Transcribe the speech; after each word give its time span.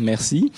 merci. 0.00 0.50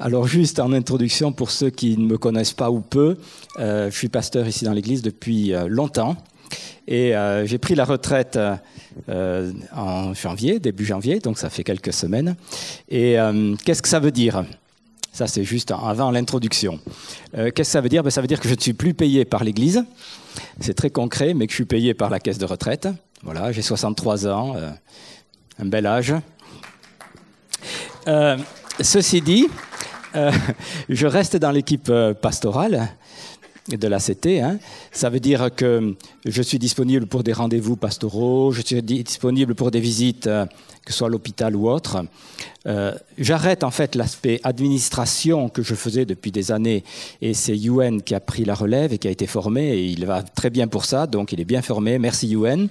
Alors 0.00 0.26
juste 0.26 0.58
en 0.58 0.72
introduction 0.72 1.32
pour 1.32 1.50
ceux 1.50 1.70
qui 1.70 1.96
ne 1.96 2.04
me 2.04 2.18
connaissent 2.18 2.52
pas 2.52 2.70
ou 2.70 2.80
peu, 2.80 3.16
euh, 3.58 3.90
je 3.90 3.96
suis 3.96 4.08
pasteur 4.08 4.46
ici 4.46 4.64
dans 4.64 4.72
l'église 4.72 5.02
depuis 5.02 5.54
euh, 5.54 5.68
longtemps 5.68 6.16
et 6.88 7.14
euh, 7.14 7.46
j'ai 7.46 7.58
pris 7.58 7.74
la 7.74 7.84
retraite 7.84 8.38
en 9.74 10.14
janvier, 10.14 10.58
début 10.58 10.84
janvier, 10.84 11.20
donc 11.20 11.38
ça 11.38 11.48
fait 11.50 11.64
quelques 11.64 11.92
semaines. 11.92 12.36
Et 12.88 13.16
qu'est-ce 13.64 13.82
que 13.82 13.88
ça 13.88 13.98
veut 13.98 14.12
dire? 14.12 14.44
Ça, 15.12 15.26
c'est 15.26 15.44
juste 15.44 15.72
avant 15.72 16.10
l'introduction. 16.10 16.78
Qu'est-ce 17.34 17.50
que 17.52 17.64
ça 17.64 17.80
veut 17.80 17.88
dire? 17.88 18.02
Ben, 18.02 18.10
Ça 18.10 18.20
veut 18.20 18.26
dire 18.26 18.40
que 18.40 18.48
je 18.48 18.54
ne 18.54 18.60
suis 18.60 18.74
plus 18.74 18.94
payé 18.94 19.24
par 19.24 19.42
l'Église. 19.42 19.84
C'est 20.60 20.74
très 20.74 20.90
concret, 20.90 21.34
mais 21.34 21.46
que 21.46 21.52
je 21.52 21.56
suis 21.56 21.64
payé 21.64 21.94
par 21.94 22.10
la 22.10 22.20
caisse 22.20 22.38
de 22.38 22.44
retraite. 22.44 22.86
Voilà, 23.22 23.50
j'ai 23.50 23.62
63 23.62 24.28
ans, 24.28 24.54
un 25.58 25.64
bel 25.64 25.86
âge. 25.86 26.14
Ceci 28.80 29.20
dit, 29.20 29.46
euh, 30.16 30.30
je 30.88 31.06
reste 31.06 31.36
dans 31.36 31.50
l'équipe 31.50 31.88
euh, 31.88 32.14
pastorale 32.14 32.88
de 33.68 33.88
l'ACT. 33.88 34.26
Hein. 34.26 34.58
Ça 34.92 35.08
veut 35.08 35.20
dire 35.20 35.48
que 35.54 35.94
je 36.26 36.42
suis 36.42 36.58
disponible 36.58 37.06
pour 37.06 37.22
des 37.22 37.32
rendez-vous 37.32 37.76
pastoraux, 37.76 38.52
je 38.52 38.60
suis 38.60 38.82
disponible 38.82 39.54
pour 39.54 39.70
des 39.70 39.80
visites, 39.80 40.26
euh, 40.26 40.44
que 40.84 40.92
ce 40.92 40.98
soit 40.98 41.06
à 41.06 41.10
l'hôpital 41.10 41.56
ou 41.56 41.68
autre. 41.68 42.04
J'arrête 43.18 43.62
en 43.62 43.70
fait 43.70 43.94
l'aspect 43.94 44.40
administration 44.42 45.48
que 45.48 45.62
je 45.62 45.74
faisais 45.74 46.06
depuis 46.06 46.32
des 46.32 46.50
années 46.50 46.82
et 47.20 47.34
c'est 47.34 47.56
UN 47.56 48.00
qui 48.00 48.14
a 48.14 48.20
pris 48.20 48.44
la 48.44 48.54
relève 48.54 48.92
et 48.92 48.98
qui 48.98 49.08
a 49.08 49.10
été 49.10 49.26
formé 49.26 49.74
et 49.74 49.84
il 49.84 50.04
va 50.06 50.22
très 50.22 50.50
bien 50.50 50.66
pour 50.66 50.84
ça, 50.86 51.06
donc 51.06 51.32
il 51.32 51.40
est 51.40 51.46
bien 51.46 51.62
formé. 51.62 51.98
Merci 51.98 52.34
UN. 52.34 52.68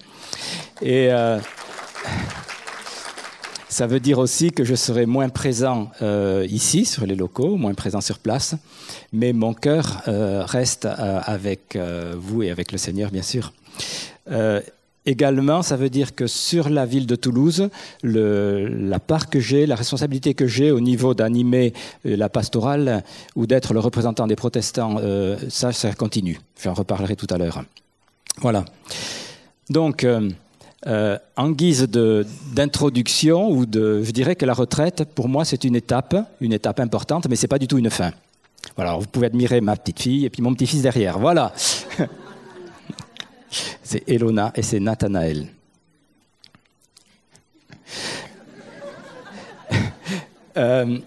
Et. 0.81 1.09
Ça 3.73 3.87
veut 3.87 3.99
dire 3.99 4.19
aussi 4.19 4.51
que 4.51 4.63
je 4.63 4.75
serai 4.75 5.07
moins 5.07 5.29
présent 5.29 5.89
euh, 6.03 6.45
ici, 6.47 6.85
sur 6.85 7.07
les 7.07 7.15
locaux, 7.15 7.55
moins 7.55 7.73
présent 7.73 8.01
sur 8.01 8.19
place, 8.19 8.53
mais 9.11 9.33
mon 9.33 9.55
cœur 9.55 10.03
euh, 10.07 10.43
reste 10.45 10.85
euh, 10.85 11.19
avec 11.23 11.75
vous 12.15 12.43
et 12.43 12.51
avec 12.51 12.71
le 12.71 12.77
Seigneur, 12.77 13.09
bien 13.09 13.23
sûr. 13.23 13.51
Également, 15.07 15.63
ça 15.63 15.75
veut 15.75 15.89
dire 15.89 16.13
que 16.13 16.27
sur 16.27 16.69
la 16.69 16.85
ville 16.85 17.07
de 17.07 17.15
Toulouse, 17.15 17.69
la 18.03 18.99
part 18.99 19.31
que 19.31 19.39
j'ai, 19.39 19.65
la 19.65 19.75
responsabilité 19.75 20.35
que 20.35 20.45
j'ai 20.45 20.69
au 20.69 20.79
niveau 20.79 21.15
d'animer 21.15 21.73
la 22.05 22.29
pastorale 22.29 23.03
ou 23.35 23.47
d'être 23.47 23.73
le 23.73 23.79
représentant 23.79 24.27
des 24.27 24.35
protestants, 24.35 25.01
ça, 25.49 25.71
ça 25.71 25.93
continue. 25.93 26.39
J'en 26.63 26.75
reparlerai 26.75 27.15
tout 27.15 27.27
à 27.31 27.39
l'heure. 27.39 27.63
Voilà. 28.37 28.65
Donc, 29.71 30.05
euh, 30.85 31.17
en 31.37 31.51
guise 31.51 31.87
d'introduction 31.87 33.49
ou 33.49 33.65
de, 33.65 34.03
je 34.03 34.11
dirais 34.11 34.35
que 34.35 34.45
la 34.45 34.53
retraite, 34.53 35.05
pour 35.15 35.29
moi, 35.29 35.45
c'est 35.45 35.63
une 35.63 35.77
étape, 35.77 36.15
une 36.41 36.51
étape 36.51 36.81
importante, 36.81 37.27
mais 37.29 37.37
c'est 37.37 37.47
pas 37.47 37.59
du 37.59 37.67
tout 37.67 37.77
une 37.77 37.89
fin. 37.89 38.11
Voilà, 38.75 38.97
vous 38.97 39.07
pouvez 39.07 39.27
admirer 39.27 39.61
ma 39.61 39.77
petite 39.77 40.01
fille 40.01 40.25
et 40.25 40.29
puis 40.29 40.41
mon 40.41 40.53
petit-fils 40.53 40.81
derrière. 40.81 41.19
Voilà. 41.19 41.53
c'est 43.83 44.03
Elona 44.07 44.51
et 44.55 44.61
c'est 44.61 44.79
Nathanaël. 44.79 45.47
Euh, 50.55 50.99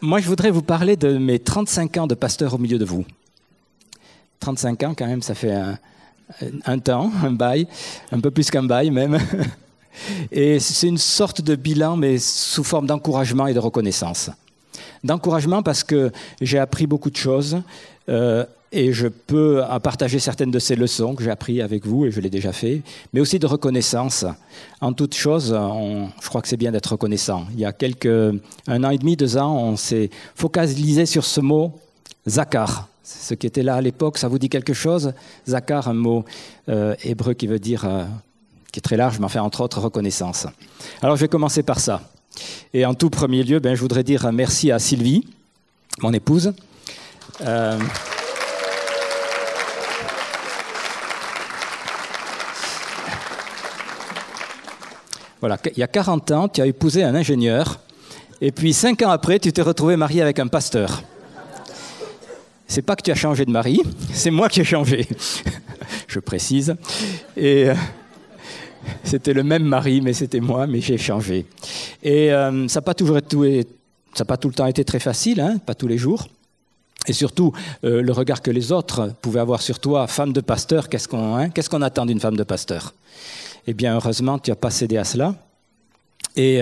moi, 0.00 0.20
je 0.20 0.26
voudrais 0.26 0.50
vous 0.50 0.62
parler 0.62 0.96
de 0.96 1.18
mes 1.18 1.38
35 1.38 1.98
ans 1.98 2.06
de 2.06 2.14
pasteur 2.14 2.54
au 2.54 2.58
milieu 2.58 2.78
de 2.78 2.86
vous. 2.86 3.04
35 4.38 4.82
ans, 4.84 4.94
quand 4.96 5.06
même, 5.06 5.20
ça 5.20 5.34
fait 5.34 5.52
un, 5.52 5.78
un 6.64 6.78
temps, 6.78 7.10
un 7.22 7.32
bail, 7.32 7.66
un 8.12 8.20
peu 8.20 8.30
plus 8.30 8.50
qu'un 8.50 8.62
bail 8.62 8.90
même. 8.90 9.18
Et 10.32 10.58
c'est 10.60 10.88
une 10.88 10.98
sorte 10.98 11.40
de 11.40 11.56
bilan, 11.56 11.96
mais 11.96 12.18
sous 12.18 12.64
forme 12.64 12.86
d'encouragement 12.86 13.46
et 13.46 13.54
de 13.54 13.58
reconnaissance. 13.58 14.30
D'encouragement 15.02 15.62
parce 15.62 15.82
que 15.82 16.12
j'ai 16.40 16.58
appris 16.58 16.86
beaucoup 16.86 17.10
de 17.10 17.16
choses 17.16 17.60
euh, 18.08 18.44
et 18.72 18.92
je 18.92 19.08
peux 19.08 19.62
partager 19.82 20.18
certaines 20.20 20.50
de 20.50 20.58
ces 20.58 20.76
leçons 20.76 21.14
que 21.14 21.24
j'ai 21.24 21.30
apprises 21.30 21.60
avec 21.60 21.86
vous 21.86 22.06
et 22.06 22.10
je 22.10 22.20
l'ai 22.20 22.30
déjà 22.30 22.52
fait, 22.52 22.82
mais 23.12 23.20
aussi 23.20 23.38
de 23.38 23.46
reconnaissance. 23.46 24.24
En 24.80 24.92
toute 24.92 25.14
chose, 25.14 25.48
je 25.48 26.28
crois 26.28 26.40
que 26.40 26.48
c'est 26.48 26.56
bien 26.56 26.70
d'être 26.70 26.92
reconnaissant. 26.92 27.46
Il 27.54 27.60
y 27.60 27.64
a 27.64 27.72
quelques 27.72 28.06
un 28.06 28.84
an 28.84 28.90
et 28.90 28.98
demi, 28.98 29.16
deux 29.16 29.36
ans, 29.36 29.56
on 29.56 29.76
s'est 29.76 30.10
focalisé 30.34 31.04
sur 31.06 31.24
ce 31.24 31.40
mot 31.40 31.72
Zakar 32.28 32.89
ce 33.10 33.34
qui 33.34 33.46
était 33.46 33.62
là 33.62 33.74
à 33.76 33.80
l'époque, 33.80 34.18
ça 34.18 34.28
vous 34.28 34.38
dit 34.38 34.48
quelque 34.48 34.72
chose? 34.72 35.12
Zakar, 35.48 35.88
un 35.88 35.94
mot 35.94 36.24
euh, 36.68 36.94
hébreu 37.02 37.34
qui 37.34 37.46
veut 37.46 37.58
dire, 37.58 37.84
euh, 37.84 38.04
qui 38.72 38.78
est 38.78 38.82
très 38.82 38.96
large, 38.96 39.18
mais 39.18 39.24
enfin 39.24 39.40
entre 39.40 39.62
autres 39.62 39.80
reconnaissance. 39.80 40.46
Alors 41.02 41.16
je 41.16 41.22
vais 41.22 41.28
commencer 41.28 41.62
par 41.62 41.80
ça. 41.80 42.02
Et 42.72 42.86
en 42.86 42.94
tout 42.94 43.10
premier 43.10 43.42
lieu, 43.42 43.58
ben, 43.58 43.74
je 43.74 43.80
voudrais 43.80 44.04
dire 44.04 44.30
merci 44.32 44.70
à 44.70 44.78
Sylvie, 44.78 45.26
mon 46.00 46.12
épouse. 46.12 46.52
Euh, 47.40 47.78
voilà, 55.40 55.58
il 55.64 55.78
y 55.78 55.82
a 55.82 55.88
40 55.88 56.30
ans, 56.30 56.48
tu 56.48 56.60
as 56.60 56.66
épousé 56.66 57.02
un 57.02 57.16
ingénieur, 57.16 57.80
et 58.40 58.52
puis 58.52 58.72
5 58.72 59.02
ans 59.02 59.10
après, 59.10 59.40
tu 59.40 59.52
t'es 59.52 59.62
retrouvé 59.62 59.96
marié 59.96 60.22
avec 60.22 60.38
un 60.38 60.46
pasteur 60.46 61.02
c'est 62.70 62.82
pas 62.82 62.94
que 62.94 63.02
tu 63.02 63.10
as 63.10 63.16
changé 63.16 63.44
de 63.44 63.50
mari, 63.50 63.82
c'est 64.12 64.30
moi 64.30 64.48
qui 64.48 64.60
ai 64.60 64.64
changé. 64.64 65.08
Je 66.06 66.20
précise. 66.20 66.76
Et 67.36 67.68
euh, 67.68 67.74
c'était 69.02 69.32
le 69.32 69.42
même 69.42 69.64
mari, 69.64 70.00
mais 70.00 70.12
c'était 70.12 70.38
moi, 70.38 70.68
mais 70.68 70.80
j'ai 70.80 70.96
changé. 70.96 71.46
Et 72.02 72.32
euh, 72.32 72.68
ça 72.68 72.78
n'a 72.78 72.82
pas 72.82 72.94
toujours 72.94 73.18
été, 73.18 73.36
tout 73.36 74.48
le 74.48 74.54
temps 74.54 74.66
été 74.66 74.84
très 74.84 75.00
facile, 75.00 75.40
hein, 75.40 75.58
pas 75.66 75.74
tous 75.74 75.88
les 75.88 75.98
jours. 75.98 76.28
Et 77.08 77.12
surtout, 77.12 77.52
euh, 77.82 78.02
le 78.02 78.12
regard 78.12 78.40
que 78.40 78.52
les 78.52 78.70
autres 78.70 79.12
pouvaient 79.20 79.40
avoir 79.40 79.62
sur 79.62 79.80
toi, 79.80 80.06
femme 80.06 80.32
de 80.32 80.40
pasteur, 80.40 80.88
qu'est-ce 80.88 81.08
qu'on 81.08 81.36
hein, 81.36 81.50
qu'est-ce 81.50 81.70
qu'on 81.70 81.82
attend 81.82 82.06
d'une 82.06 82.20
femme 82.20 82.36
de 82.36 82.44
pasteur? 82.44 82.94
Eh 83.66 83.74
bien, 83.74 83.96
heureusement, 83.96 84.38
tu 84.38 84.50
n'as 84.50 84.56
pas 84.56 84.70
cédé 84.70 84.96
à 84.96 85.04
cela. 85.04 85.34
Et 86.36 86.60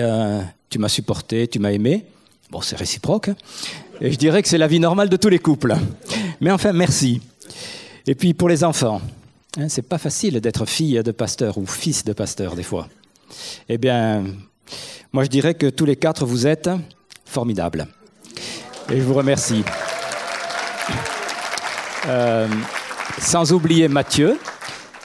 tu 0.69 0.79
m'as 0.79 0.89
supporté, 0.89 1.47
tu 1.47 1.59
m'as 1.59 1.71
aimé. 1.71 2.05
Bon, 2.49 2.61
c'est 2.61 2.75
réciproque. 2.75 3.29
Hein. 3.29 3.35
Et 4.01 4.11
je 4.11 4.17
dirais 4.17 4.41
que 4.41 4.47
c'est 4.47 4.57
la 4.57 4.67
vie 4.67 4.79
normale 4.79 5.09
de 5.09 5.17
tous 5.17 5.29
les 5.29 5.39
couples. 5.39 5.75
Mais 6.39 6.51
enfin, 6.51 6.71
merci. 6.71 7.21
Et 8.07 8.15
puis 8.15 8.33
pour 8.33 8.47
les 8.47 8.63
enfants, 8.63 9.01
hein, 9.57 9.67
c'est 9.67 9.87
pas 9.87 9.97
facile 9.97 10.39
d'être 10.39 10.65
fille 10.65 11.01
de 11.03 11.11
pasteur 11.11 11.57
ou 11.57 11.65
fils 11.65 12.05
de 12.05 12.13
pasteur 12.13 12.55
des 12.55 12.63
fois. 12.63 12.87
Eh 13.67 13.77
bien, 13.77 14.23
moi 15.11 15.23
je 15.23 15.29
dirais 15.29 15.53
que 15.53 15.67
tous 15.67 15.85
les 15.85 15.97
quatre 15.97 16.25
vous 16.25 16.47
êtes 16.47 16.69
formidables. 17.25 17.87
Et 18.89 18.97
je 18.97 19.03
vous 19.03 19.13
remercie. 19.13 19.63
Euh, 22.07 22.47
sans 23.19 23.51
oublier 23.51 23.89
Mathieu, 23.89 24.39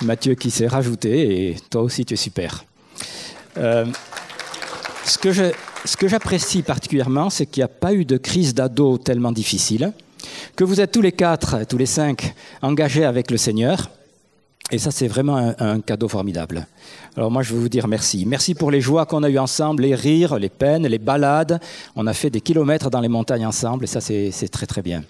Mathieu 0.03 0.35
qui 0.37 0.51
s'est 0.51 0.69
rajouté, 0.69 1.51
et 1.51 1.57
toi 1.69 1.83
aussi 1.83 2.05
tu 2.05 2.15
es 2.15 2.17
super. 2.17 2.65
Euh, 3.59 3.87
ce 5.05 5.19
que 5.19 5.33
je, 5.33 5.53
ce 5.85 5.97
que 5.97 6.09
j'apprécie 6.09 6.63
particulièrement, 6.63 7.31
c'est 7.31 7.47
qu'il 7.47 7.61
n'y 7.61 7.65
a 7.65 7.69
pas 7.69 7.93
eu 7.93 8.05
de 8.05 8.17
crise 8.17 8.55
d'ado 8.55 8.99
tellement 8.99 9.33
difficile, 9.33 9.93
que 10.57 10.65
vous 10.65 10.81
êtes 10.81 10.93
tous 10.93 11.03
les 11.03 11.13
quatre, 11.13 11.65
tous 11.67 11.77
les 11.77 11.87
cinq, 11.87 12.35
engagés 12.63 13.05
avec 13.05 13.31
le 13.31 13.37
Seigneur. 13.37 13.91
Et 14.71 14.79
ça, 14.79 14.91
c'est 14.91 15.09
vraiment 15.09 15.55
un, 15.59 15.81
cadeau 15.81 16.09
formidable. 16.09 16.67
Alors 17.17 17.31
moi, 17.31 17.43
je 17.43 17.53
veux 17.53 17.61
vous 17.61 17.69
dire 17.69 17.87
merci. 17.87 18.25
Merci 18.25 18.55
pour 18.55 18.71
les 18.71 18.81
joies 18.81 19.05
qu'on 19.05 19.23
a 19.23 19.29
eues 19.29 19.39
ensemble, 19.39 19.83
les 19.83 19.95
rires, 19.95 20.39
les 20.39 20.49
peines, 20.49 20.87
les 20.87 20.99
balades. 20.99 21.61
On 21.97 22.07
a 22.07 22.15
fait 22.15 22.31
des 22.31 22.41
kilomètres 22.41 22.89
dans 22.89 23.01
les 23.01 23.09
montagnes 23.09 23.45
ensemble, 23.45 23.85
et 23.85 23.87
ça, 23.87 24.01
c'est 24.01 24.49
très 24.51 24.67
très 24.67 24.81
bien. 24.81 25.05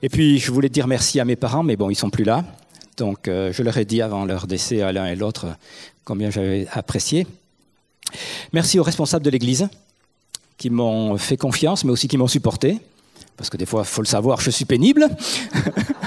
Et 0.00 0.08
puis, 0.08 0.38
je 0.38 0.50
voulais 0.50 0.70
dire 0.70 0.86
merci 0.86 1.20
à 1.20 1.26
mes 1.26 1.36
parents, 1.36 1.62
mais 1.62 1.76
bon, 1.76 1.90
ils 1.90 1.94
sont 1.94 2.10
plus 2.10 2.24
là. 2.24 2.44
Donc, 2.96 3.28
euh, 3.28 3.52
je 3.52 3.62
leur 3.62 3.76
ai 3.76 3.84
dit 3.84 4.00
avant 4.00 4.24
leur 4.24 4.46
décès 4.46 4.80
à 4.82 4.92
l'un 4.92 5.06
et 5.06 5.14
l'autre 5.14 5.46
combien 6.04 6.30
j'avais 6.30 6.66
apprécié. 6.72 7.26
Merci 8.52 8.78
aux 8.78 8.82
responsables 8.82 9.24
de 9.24 9.30
l'Église 9.30 9.68
qui 10.58 10.68
m'ont 10.68 11.16
fait 11.16 11.36
confiance, 11.36 11.84
mais 11.84 11.90
aussi 11.90 12.06
qui 12.06 12.18
m'ont 12.18 12.28
supporté. 12.28 12.80
Parce 13.36 13.48
que 13.48 13.56
des 13.56 13.66
fois, 13.66 13.82
il 13.82 13.88
faut 13.88 14.02
le 14.02 14.06
savoir, 14.06 14.40
je 14.40 14.50
suis 14.50 14.66
pénible. 14.66 15.08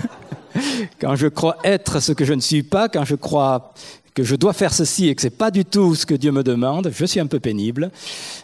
quand 1.02 1.16
je 1.16 1.28
crois 1.28 1.58
être 1.64 2.00
ce 2.00 2.12
que 2.12 2.24
je 2.24 2.34
ne 2.34 2.42
suis 2.42 2.64
pas, 2.64 2.88
quand 2.88 3.04
je 3.04 3.16
crois 3.16 3.74
que 4.14 4.24
je 4.24 4.36
dois 4.36 4.54
faire 4.54 4.74
ceci 4.74 5.10
et 5.10 5.16
que 5.16 5.22
ce 5.22 5.28
n'est 5.28 5.32
pas 5.32 5.52
du 5.52 5.66
tout 5.66 5.96
ce 5.96 6.06
que 6.06 6.14
Dieu 6.14 6.32
me 6.32 6.44
demande, 6.44 6.92
je 6.94 7.06
suis 7.06 7.20
un 7.20 7.28
peu 7.28 7.40
pénible. 7.40 7.92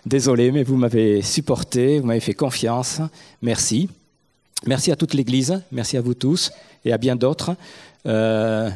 Désolé, 0.05 0.51
mais 0.51 0.63
vous 0.63 0.75
m'avez 0.75 1.21
supporté, 1.21 1.99
vous 1.99 2.07
m'avez 2.07 2.19
fait 2.19 2.33
confiance. 2.33 2.99
Merci. 3.41 3.87
Merci 4.65 4.91
à 4.91 4.95
toute 4.95 5.13
l'Église, 5.13 5.61
merci 5.71 5.95
à 5.97 6.01
vous 6.01 6.13
tous 6.13 6.51
et 6.85 6.91
à 6.91 6.97
bien 6.97 7.15
d'autres. 7.15 7.55
Euh, 8.05 8.69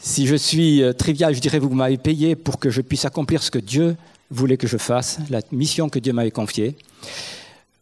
si 0.00 0.26
je 0.26 0.36
suis 0.36 0.82
euh, 0.82 0.92
trivial, 0.92 1.34
je 1.34 1.40
dirais 1.40 1.58
vous 1.58 1.68
m'avez 1.70 1.98
payé 1.98 2.34
pour 2.34 2.58
que 2.58 2.70
je 2.70 2.80
puisse 2.80 3.04
accomplir 3.04 3.42
ce 3.42 3.50
que 3.50 3.58
Dieu 3.58 3.96
voulait 4.30 4.56
que 4.56 4.66
je 4.66 4.76
fasse, 4.76 5.18
la 5.30 5.40
mission 5.52 5.88
que 5.88 5.98
Dieu 5.98 6.12
m'avait 6.12 6.30
confiée. 6.30 6.76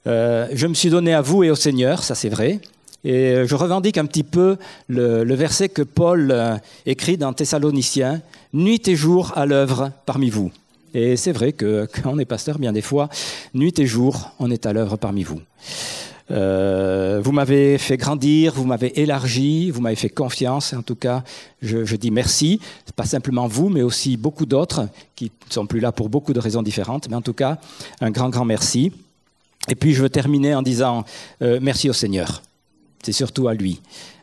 Euh, 0.06 0.48
je 0.52 0.66
me 0.66 0.74
suis 0.74 0.90
donné 0.90 1.14
à 1.14 1.22
vous 1.22 1.44
et 1.44 1.50
au 1.50 1.54
Seigneur, 1.54 2.02
ça 2.02 2.14
c'est 2.14 2.28
vrai. 2.28 2.60
Et 3.04 3.32
euh, 3.32 3.46
je 3.46 3.54
revendique 3.54 3.98
un 3.98 4.06
petit 4.06 4.22
peu 4.22 4.56
le, 4.88 5.34
verset 5.34 5.68
que 5.68 5.82
Paul 5.82 6.60
écrit 6.86 7.16
dans 7.16 7.32
Thessaloniciens, 7.32 8.20
Nuit 8.52 8.86
et 8.86 8.96
jour 8.96 9.32
à 9.36 9.46
l'œuvre 9.46 9.90
parmi 10.06 10.30
vous. 10.30 10.52
Et 10.94 11.16
c'est 11.16 11.32
vrai 11.32 11.52
que 11.52 11.88
quand 12.02 12.12
on 12.12 12.18
est 12.18 12.24
pasteur, 12.24 12.58
bien 12.58 12.72
des 12.72 12.82
fois, 12.82 13.08
nuit 13.52 13.78
et 13.78 13.86
jour, 13.86 14.30
on 14.38 14.50
est 14.50 14.64
à 14.64 14.72
l'œuvre 14.72 14.96
parmi 14.96 15.24
vous. 15.24 15.40
Euh, 16.30 17.20
vous 17.22 17.32
m'avez 17.32 17.76
fait 17.76 17.96
grandir, 17.96 18.54
vous 18.54 18.64
m'avez 18.64 18.98
élargi, 19.00 19.70
vous 19.70 19.80
m'avez 19.80 19.96
fait 19.96 20.08
confiance. 20.08 20.72
En 20.72 20.82
tout 20.82 20.94
cas, 20.94 21.22
je, 21.60 21.96
dis 21.96 22.10
merci. 22.10 22.60
Pas 22.96 23.04
simplement 23.04 23.46
vous, 23.46 23.68
mais 23.68 23.82
aussi 23.82 24.16
beaucoup 24.16 24.46
d'autres 24.46 24.88
qui 25.14 25.26
ne 25.26 25.52
sont 25.52 25.66
plus 25.66 25.80
là 25.80 25.92
pour 25.92 26.08
beaucoup 26.08 26.32
de 26.32 26.40
raisons 26.40 26.62
différentes. 26.62 27.08
Mais 27.08 27.16
en 27.16 27.22
tout 27.22 27.34
cas, 27.34 27.58
un 28.00 28.10
grand, 28.10 28.30
grand 28.30 28.44
merci. 28.44 28.92
Et 29.68 29.74
puis, 29.74 29.92
je 29.92 30.02
veux 30.02 30.10
terminer 30.10 30.54
en 30.54 30.62
disant 30.62 31.04
euh, 31.42 31.58
merci 31.60 31.90
au 31.90 31.94
Seigneur. 31.94 32.42
C'est 33.02 33.12
surtout 33.12 33.48
à 33.48 33.54
lui. 33.54 33.80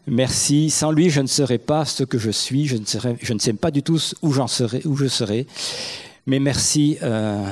Merci. 0.08 0.72
Sans 0.72 0.92
lui, 0.92 1.12
je 1.12 1.22
ne 1.22 1.28
serais 1.28 1.60
pas 1.60 1.86
ce 1.86 2.04
que 2.04 2.18
je 2.18 2.32
suis. 2.32 2.66
Je 2.66 2.78
ne, 2.78 2.86
serais, 2.86 3.16
je 3.22 3.34
ne 3.34 3.40
sais 3.40 3.54
pas 3.54 3.70
du 3.70 3.84
tout 3.84 4.00
où, 4.24 4.34
serai, 4.48 4.82
où 4.86 4.96
je 4.96 5.08
serai. 5.08 5.46
Mais 6.26 6.40
merci. 6.40 6.98
Euh, 7.04 7.46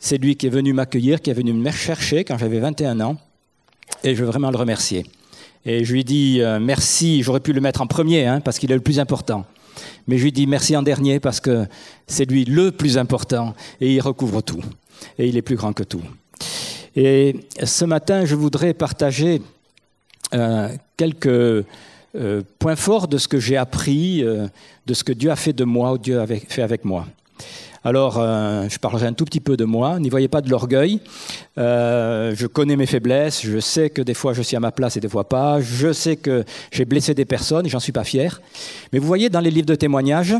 c'est 0.00 0.18
lui 0.18 0.36
qui 0.36 0.46
est 0.46 0.50
venu 0.50 0.72
m'accueillir, 0.72 1.20
qui 1.20 1.30
est 1.30 1.34
venu 1.34 1.52
me 1.52 1.70
chercher 1.70 2.24
quand 2.24 2.38
j'avais 2.38 2.60
21 2.60 3.00
ans 3.00 3.16
et 4.04 4.14
je 4.14 4.24
veux 4.24 4.30
vraiment 4.30 4.50
le 4.50 4.56
remercier. 4.56 5.04
Et 5.64 5.84
je 5.84 5.92
lui 5.92 6.04
dis 6.04 6.40
euh, 6.40 6.58
merci, 6.60 7.22
j'aurais 7.22 7.40
pu 7.40 7.52
le 7.52 7.60
mettre 7.60 7.80
en 7.80 7.86
premier, 7.86 8.26
hein, 8.26 8.40
parce 8.40 8.58
qu'il 8.58 8.70
est 8.70 8.74
le 8.74 8.80
plus 8.80 8.98
important. 9.00 9.44
Mais 10.06 10.18
je 10.18 10.24
lui 10.24 10.32
dis 10.32 10.46
merci 10.46 10.76
en 10.76 10.82
dernier, 10.82 11.20
parce 11.20 11.40
que 11.40 11.66
c'est 12.06 12.30
lui 12.30 12.44
le 12.44 12.72
plus 12.72 12.98
important, 12.98 13.54
et 13.80 13.94
il 13.94 14.00
recouvre 14.00 14.42
tout. 14.42 14.62
Et 15.18 15.28
il 15.28 15.36
est 15.36 15.42
plus 15.42 15.56
grand 15.56 15.72
que 15.72 15.82
tout. 15.82 16.02
Et 16.96 17.36
ce 17.62 17.84
matin, 17.84 18.24
je 18.24 18.34
voudrais 18.34 18.74
partager 18.74 19.42
euh, 20.34 20.68
quelques 20.96 21.26
euh, 21.26 21.64
points 22.58 22.76
forts 22.76 23.06
de 23.06 23.18
ce 23.18 23.28
que 23.28 23.38
j'ai 23.38 23.56
appris, 23.56 24.22
de 24.22 24.94
ce 24.94 25.04
que 25.04 25.12
Dieu 25.12 25.30
a 25.30 25.36
fait 25.36 25.52
de 25.52 25.64
moi, 25.64 25.92
ou 25.92 25.98
Dieu 25.98 26.20
a 26.20 26.26
fait 26.26 26.62
avec 26.62 26.84
moi. 26.84 27.06
Alors, 27.88 28.18
euh, 28.18 28.68
je 28.68 28.78
parlerai 28.78 29.06
un 29.06 29.14
tout 29.14 29.24
petit 29.24 29.40
peu 29.40 29.56
de 29.56 29.64
moi. 29.64 29.98
N'y 29.98 30.10
voyez 30.10 30.28
pas 30.28 30.42
de 30.42 30.50
l'orgueil. 30.50 31.00
Euh, 31.56 32.34
je 32.36 32.46
connais 32.46 32.76
mes 32.76 32.84
faiblesses. 32.84 33.40
Je 33.42 33.60
sais 33.60 33.88
que 33.88 34.02
des 34.02 34.12
fois 34.12 34.34
je 34.34 34.42
suis 34.42 34.58
à 34.58 34.60
ma 34.60 34.72
place 34.72 34.98
et 34.98 35.00
des 35.00 35.08
fois 35.08 35.26
pas. 35.26 35.62
Je 35.62 35.94
sais 35.94 36.16
que 36.16 36.44
j'ai 36.70 36.84
blessé 36.84 37.14
des 37.14 37.24
personnes 37.24 37.64
et 37.64 37.70
j'en 37.70 37.80
suis 37.80 37.92
pas 37.92 38.04
fier. 38.04 38.42
Mais 38.92 38.98
vous 38.98 39.06
voyez, 39.06 39.30
dans 39.30 39.40
les 39.40 39.50
livres 39.50 39.68
de 39.68 39.74
témoignages, 39.74 40.36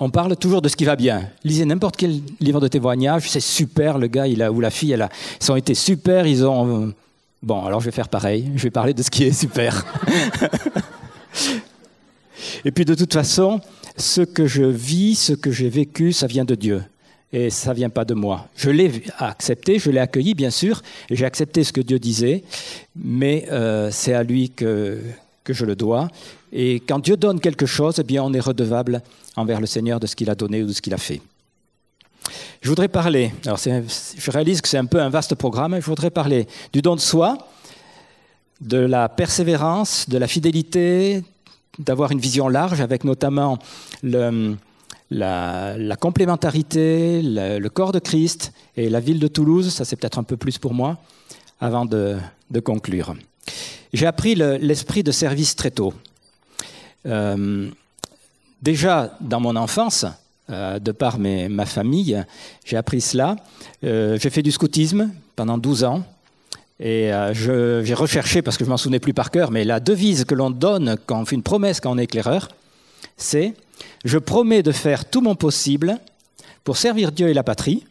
on 0.00 0.10
parle 0.10 0.36
toujours 0.36 0.60
de 0.60 0.68
ce 0.68 0.76
qui 0.76 0.84
va 0.84 0.96
bien. 0.96 1.30
Lisez 1.44 1.64
n'importe 1.64 1.96
quel 1.96 2.20
livre 2.40 2.60
de 2.60 2.68
témoignage, 2.68 3.30
c'est 3.30 3.40
super, 3.40 3.96
le 3.96 4.08
gars 4.08 4.26
il 4.26 4.42
a, 4.42 4.52
ou 4.52 4.60
la 4.60 4.68
fille, 4.68 4.92
elle 4.92 5.08
ils 5.40 5.50
ont 5.50 5.56
été 5.56 5.72
super, 5.72 6.26
ils 6.26 6.44
ont... 6.44 6.92
Bon, 7.42 7.64
alors 7.64 7.80
je 7.80 7.86
vais 7.86 7.90
faire 7.90 8.10
pareil, 8.10 8.52
je 8.54 8.64
vais 8.64 8.70
parler 8.70 8.92
de 8.92 9.02
ce 9.02 9.10
qui 9.10 9.24
est 9.24 9.32
super. 9.32 9.86
et 12.66 12.70
puis 12.70 12.84
de 12.84 12.94
toute 12.94 13.14
façon, 13.14 13.62
ce 14.02 14.20
que 14.20 14.46
je 14.46 14.64
vis, 14.64 15.14
ce 15.14 15.32
que 15.32 15.50
j'ai 15.50 15.68
vécu, 15.68 16.12
ça 16.12 16.26
vient 16.26 16.44
de 16.44 16.54
Dieu. 16.54 16.82
Et 17.32 17.48
ça 17.48 17.72
vient 17.72 17.88
pas 17.88 18.04
de 18.04 18.12
moi. 18.12 18.48
Je 18.56 18.68
l'ai 18.68 19.04
accepté, 19.18 19.78
je 19.78 19.90
l'ai 19.90 20.00
accueilli, 20.00 20.34
bien 20.34 20.50
sûr, 20.50 20.82
et 21.08 21.16
j'ai 21.16 21.24
accepté 21.24 21.64
ce 21.64 21.72
que 21.72 21.80
Dieu 21.80 21.98
disait, 21.98 22.42
mais 22.94 23.46
euh, 23.50 23.90
c'est 23.90 24.12
à 24.12 24.22
lui 24.22 24.50
que, 24.50 25.00
que 25.42 25.54
je 25.54 25.64
le 25.64 25.74
dois. 25.74 26.10
Et 26.52 26.80
quand 26.80 26.98
Dieu 26.98 27.16
donne 27.16 27.40
quelque 27.40 27.64
chose, 27.64 27.94
eh 27.98 28.02
bien, 28.02 28.22
on 28.22 28.34
est 28.34 28.40
redevable 28.40 29.00
envers 29.36 29.60
le 29.60 29.66
Seigneur 29.66 29.98
de 29.98 30.06
ce 30.06 30.14
qu'il 30.14 30.28
a 30.28 30.34
donné 30.34 30.62
ou 30.62 30.66
de 30.66 30.72
ce 30.72 30.82
qu'il 30.82 30.92
a 30.92 30.98
fait. 30.98 31.22
Je 32.60 32.68
voudrais 32.68 32.88
parler, 32.88 33.32
alors 33.46 33.58
je 33.58 34.30
réalise 34.30 34.60
que 34.60 34.68
c'est 34.68 34.78
un 34.78 34.84
peu 34.84 35.00
un 35.00 35.08
vaste 35.08 35.34
programme, 35.34 35.80
je 35.80 35.86
voudrais 35.86 36.10
parler 36.10 36.46
du 36.72 36.82
don 36.82 36.94
de 36.94 37.00
soi, 37.00 37.38
de 38.60 38.78
la 38.78 39.08
persévérance, 39.08 40.08
de 40.08 40.18
la 40.18 40.28
fidélité, 40.28 41.24
d'avoir 41.78 42.12
une 42.12 42.18
vision 42.18 42.48
large 42.48 42.80
avec 42.80 43.04
notamment 43.04 43.58
la, 44.02 45.96
complémentarité, 46.00 47.20
le, 47.22 47.68
corps 47.68 47.92
de 47.92 47.98
Christ 47.98 48.52
et 48.76 48.88
la 48.88 49.00
ville 49.00 49.18
de 49.18 49.28
Toulouse. 49.28 49.72
Ça, 49.72 49.84
c'est 49.84 49.96
peut-être 49.96 50.18
un 50.18 50.24
peu 50.24 50.36
plus 50.36 50.58
pour 50.58 50.74
moi 50.74 50.98
avant 51.60 51.86
de, 51.86 52.18
conclure. 52.64 53.14
J'ai 53.92 54.06
appris 54.06 54.34
l'esprit 54.34 55.02
de 55.02 55.12
service 55.12 55.56
très 55.56 55.70
tôt. 55.70 55.94
Euh, 57.06 57.68
déjà 58.60 59.16
dans 59.20 59.40
mon 59.40 59.56
enfance, 59.56 60.06
euh, 60.50 60.78
de 60.78 60.92
par 60.92 61.18
ma 61.18 61.66
famille, 61.66 62.22
j'ai 62.64 62.76
appris 62.76 63.00
cela. 63.00 63.36
Euh, 63.84 64.18
j'ai 64.20 64.30
fait 64.30 64.42
du 64.42 64.50
scoutisme 64.50 65.10
pendant 65.36 65.56
12 65.56 65.84
ans. 65.84 66.04
Et 66.84 67.12
euh, 67.12 67.32
j'ai 67.84 67.94
recherché, 67.94 68.42
parce 68.42 68.56
que 68.56 68.64
je 68.64 68.68
m'en 68.68 68.76
souvenais 68.76 68.98
plus 68.98 69.14
par 69.14 69.30
cœur, 69.30 69.52
mais 69.52 69.62
la 69.62 69.78
devise 69.78 70.24
que 70.24 70.34
l'on 70.34 70.50
donne 70.50 70.96
quand 71.06 71.20
on 71.20 71.24
fait 71.24 71.36
une 71.36 71.44
promesse 71.44 71.80
quand 71.80 71.92
on 71.92 71.98
est 71.98 72.04
éclaireur, 72.04 72.48
c'est 73.16 73.54
Je 74.04 74.18
promets 74.18 74.64
de 74.64 74.72
faire 74.72 75.08
tout 75.08 75.20
mon 75.20 75.36
possible 75.36 75.96
pour 76.64 76.76
servir 76.76 77.12
Dieu 77.12 77.28
et 77.28 77.34
la 77.34 77.44
patrie. 77.44 77.84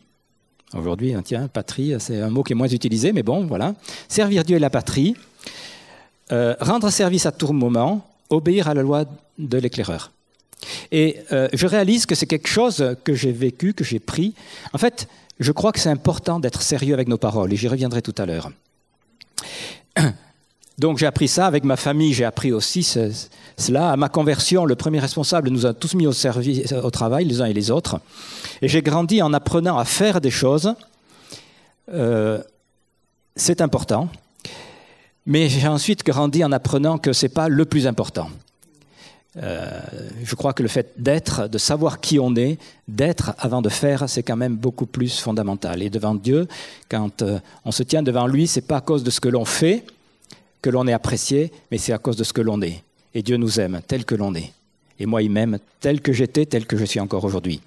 Aujourd'hui, 0.74 1.14
hein, 1.14 1.22
tiens, 1.24 1.48
patrie, 1.48 1.96
c'est 2.00 2.22
un 2.22 2.30
mot 2.30 2.44
qui 2.44 2.52
est 2.52 2.56
moins 2.56 2.68
utilisé, 2.68 3.14
mais 3.14 3.24
bon, 3.24 3.46
voilà. 3.46 3.76
Servir 4.10 4.44
Dieu 4.44 4.58
et 4.58 4.60
la 4.60 4.70
patrie, 4.70 5.16
euh, 6.34 6.56
rendre 6.60 6.90
service 6.90 7.26
à 7.26 7.32
tout 7.32 7.54
moment, 7.54 8.06
obéir 8.30 8.68
à 8.68 8.74
la 8.74 8.82
loi 8.82 9.06
de 9.38 9.58
l'éclaireur. 9.58 10.12
Et 10.92 11.18
euh, 11.32 11.48
je 11.54 11.66
réalise 11.66 12.06
que 12.06 12.16
c'est 12.16 12.26
quelque 12.28 12.50
chose 12.50 12.96
que 13.06 13.14
j'ai 13.14 13.32
vécu, 13.32 13.74
que 13.74 13.86
j'ai 13.86 14.00
pris. 14.00 14.34
En 14.74 14.78
fait, 14.78 15.08
je 15.40 15.52
crois 15.54 15.72
que 15.72 15.80
c'est 15.80 15.90
important 15.90 16.42
d'être 16.42 16.62
sérieux 16.62 16.94
avec 16.94 17.08
nos 17.08 17.18
paroles, 17.18 17.54
et 17.54 17.56
j'y 17.56 17.70
reviendrai 17.70 18.02
tout 18.02 18.16
à 18.18 18.26
l'heure. 18.26 18.52
Donc 20.78 20.98
j'ai 20.98 21.06
appris 21.06 21.28
ça 21.28 21.46
avec 21.46 21.64
ma 21.64 21.76
famille, 21.76 22.14
j'ai 22.14 22.26
appris 22.26 22.52
aussi 22.52 22.82
cela. 22.82 23.92
À 23.92 23.98
ma 23.98 24.10
conversion, 24.10 24.66
le 24.66 24.76
premier 24.76 25.00
responsable 25.00 25.50
nous 25.50 25.66
a 25.68 25.74
tous 25.74 25.94
mis 25.94 26.08
au, 26.08 26.90
travail, 26.90 27.26
les 27.26 27.40
uns 27.42 27.46
et 27.46 27.54
les 27.54 27.70
autres. 27.70 28.00
Et 28.62 28.68
j'ai 28.68 28.82
grandi 28.82 29.22
en 29.22 29.32
apprenant 29.34 29.78
à 29.78 29.86
faire 29.86 30.22
des 30.22 30.32
choses. 30.32 30.74
Euh, 31.94 32.42
c'est 33.36 33.62
important. 33.62 34.10
Mais 35.28 35.50
j'ai 35.50 35.68
ensuite 35.68 36.04
grandi 36.04 36.44
en 36.44 36.52
apprenant 36.52 36.98
que 36.98 37.14
ce 37.14 37.26
n'est 37.26 37.30
pas 37.30 37.48
le 37.48 37.66
plus 37.66 37.86
important. 37.86 38.30
Euh, 39.38 39.80
je 40.24 40.36
crois 40.36 40.54
que 40.54 40.62
le 40.62 40.68
fait 40.68 40.94
d'être, 40.98 41.48
de 41.48 41.57
savoir 41.57 42.01
qui 42.01 42.19
on 42.19 42.36
est, 42.36 42.57
d'être 42.88 43.33
avant 43.38 43.62
de 43.62 43.69
faire, 43.69 44.10
c'est 44.10 44.24
quand 44.24 44.36
même 44.36 44.56
beaucoup 44.56 44.86
plus 44.86 45.19
fondamental. 45.19 45.81
Et 45.81 45.89
devant 45.89 46.16
Dieu, 46.16 46.48
quand 46.89 47.22
euh, 47.22 47.39
on 47.63 47.72
se 47.72 47.83
tient 47.83 48.04
devant 48.04 48.28
lui, 48.28 48.48
c'est 48.48 48.62
pas 48.62 48.78
à 48.78 48.81
cause 48.81 49.04
de 49.04 49.10
ce 49.10 49.22
que 49.22 49.30
l'on 49.30 49.45
fait 49.45 49.86
que 50.62 50.69
l'on 50.69 50.88
est 50.88 50.94
apprécié, 50.94 51.51
mais 51.72 51.78
c'est 51.78 51.94
à 51.94 51.98
cause 51.98 52.16
de 52.16 52.24
ce 52.24 52.33
que 52.33 52.42
l'on 52.42 52.62
est. 52.62 52.83
Et 53.13 53.24
Dieu 53.24 53.38
nous 53.38 53.60
aime 53.60 53.81
tel 53.88 54.06
que 54.06 54.16
l'on 54.16 54.35
est. 54.35 54.52
Et 55.00 55.06
moi, 55.06 55.23
il 55.23 55.31
m'aime 55.31 55.57
tel 55.80 56.02
que 56.02 56.14
j'étais, 56.14 56.45
tel 56.45 56.66
que 56.66 56.78
je 56.78 56.85
suis 56.85 57.00
encore 57.00 57.23
aujourd'hui. 57.23 57.61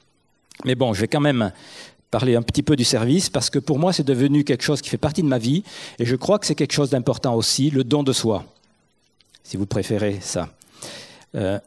Mais 0.65 0.77
bon, 0.77 0.95
je 0.95 1.01
vais 1.01 1.09
quand 1.09 1.21
même 1.21 1.51
parler 2.11 2.37
un 2.37 2.43
petit 2.43 2.63
peu 2.63 2.77
du 2.77 2.85
service 2.85 3.29
parce 3.29 3.51
que 3.51 3.59
pour 3.59 3.79
moi, 3.81 3.93
c'est 3.93 4.07
devenu 4.07 4.45
quelque 4.45 4.63
chose 4.63 4.81
qui 4.81 4.89
fait 4.89 4.99
partie 4.99 5.23
de 5.23 5.27
ma 5.27 5.39
vie. 5.39 5.65
Et 5.99 6.05
je 6.05 6.15
crois 6.15 6.39
que 6.39 6.47
c'est 6.47 6.55
quelque 6.55 6.73
chose 6.73 6.91
d'important 6.91 7.35
aussi, 7.35 7.71
le 7.71 7.83
don 7.83 8.05
de 8.05 8.13
soi, 8.13 8.45
si 9.43 9.57
vous 9.57 9.67
préférez 9.67 10.19
ça. 10.21 10.49
Euh, 11.35 11.59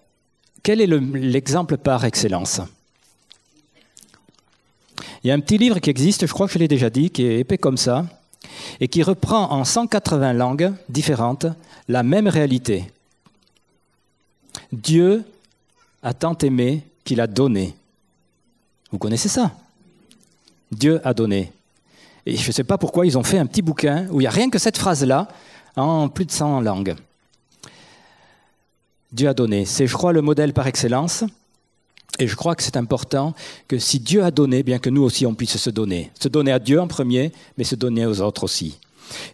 quel 0.63 0.81
est 0.81 0.87
l'exemple 0.87 1.77
par 1.77 2.05
excellence 2.05 2.61
Il 5.23 5.27
y 5.27 5.31
a 5.31 5.33
un 5.33 5.39
petit 5.39 5.57
livre 5.57 5.79
qui 5.79 5.89
existe, 5.89 6.25
je 6.25 6.33
crois 6.33 6.47
que 6.47 6.53
je 6.53 6.59
l'ai 6.59 6.67
déjà 6.67 6.89
dit, 6.89 7.09
qui 7.09 7.25
est 7.25 7.39
épais 7.39 7.57
comme 7.57 7.77
ça, 7.77 8.05
et 8.79 8.87
qui 8.87 9.03
reprend 9.03 9.51
en 9.51 9.63
180 9.63 10.33
langues 10.33 10.73
différentes 10.89 11.45
la 11.87 12.03
même 12.03 12.27
réalité. 12.27 12.91
Dieu 14.71 15.23
a 16.03 16.13
tant 16.13 16.37
aimé 16.39 16.83
qu'il 17.03 17.21
a 17.21 17.27
donné. 17.27 17.75
Vous 18.91 18.97
connaissez 18.97 19.29
ça 19.29 19.53
Dieu 20.71 20.99
a 21.05 21.13
donné. 21.13 21.51
Et 22.25 22.35
je 22.35 22.47
ne 22.47 22.51
sais 22.51 22.63
pas 22.65 22.77
pourquoi 22.77 23.05
ils 23.05 23.17
ont 23.17 23.23
fait 23.23 23.37
un 23.37 23.45
petit 23.45 23.61
bouquin 23.61 24.05
où 24.11 24.19
il 24.19 24.23
n'y 24.23 24.27
a 24.27 24.31
rien 24.31 24.49
que 24.49 24.59
cette 24.59 24.77
phrase-là 24.77 25.29
en 25.77 26.09
plus 26.09 26.25
de 26.25 26.31
100 26.31 26.61
langues. 26.61 26.95
Dieu 29.11 29.29
a 29.29 29.33
donné. 29.33 29.65
C'est, 29.65 29.87
je 29.87 29.93
crois, 29.93 30.13
le 30.13 30.21
modèle 30.21 30.53
par 30.53 30.67
excellence. 30.67 31.23
Et 32.19 32.27
je 32.27 32.35
crois 32.35 32.55
que 32.55 32.63
c'est 32.63 32.77
important 32.77 33.33
que 33.67 33.77
si 33.77 33.99
Dieu 33.99 34.23
a 34.23 34.31
donné, 34.31 34.63
bien 34.63 34.79
que 34.79 34.89
nous 34.89 35.03
aussi 35.03 35.25
on 35.25 35.35
puisse 35.35 35.57
se 35.57 35.69
donner. 35.69 36.11
Se 36.19 36.27
donner 36.27 36.51
à 36.51 36.59
Dieu 36.59 36.79
en 36.79 36.87
premier, 36.87 37.31
mais 37.57 37.63
se 37.63 37.75
donner 37.75 38.05
aux 38.05 38.21
autres 38.21 38.43
aussi. 38.43 38.79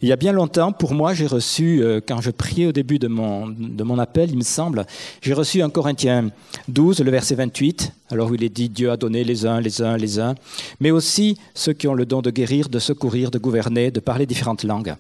Il 0.02 0.08
y 0.08 0.12
a 0.12 0.16
bien 0.16 0.34
longtemps, 0.34 0.72
pour 0.72 0.94
moi, 0.94 1.14
j'ai 1.14 1.26
reçu, 1.26 1.82
euh, 1.82 2.00
quand 2.06 2.22
je 2.22 2.30
priais 2.30 2.68
au 2.68 2.72
début 2.72 3.00
de 3.00 3.08
mon, 3.08 3.48
de 3.48 3.84
mon 3.84 3.98
appel, 3.98 4.30
il 4.30 4.38
me 4.38 4.44
semble, 4.44 4.86
j'ai 5.22 5.34
reçu 5.34 5.62
un 5.62 5.70
Corinthiens 5.70 6.30
12, 6.68 7.00
le 7.00 7.10
verset 7.10 7.36
28, 7.36 7.92
alors 8.12 8.30
où 8.30 8.36
il 8.36 8.44
est 8.44 8.50
dit 8.50 8.70
Dieu 8.70 8.92
a 8.92 8.98
donné 8.98 9.24
les 9.24 9.46
uns, 9.46 9.60
les 9.62 9.82
uns, 9.82 9.98
les 9.98 10.20
uns, 10.20 10.36
mais 10.80 10.92
aussi 10.92 11.38
ceux 11.56 11.74
qui 11.74 11.88
ont 11.88 11.96
le 11.96 12.06
don 12.06 12.22
de 12.22 12.30
guérir, 12.30 12.70
de 12.70 12.80
secourir, 12.80 13.32
de 13.32 13.40
gouverner, 13.40 13.90
de 13.90 14.00
parler 14.00 14.26
différentes 14.26 14.64
langues. 14.64 14.96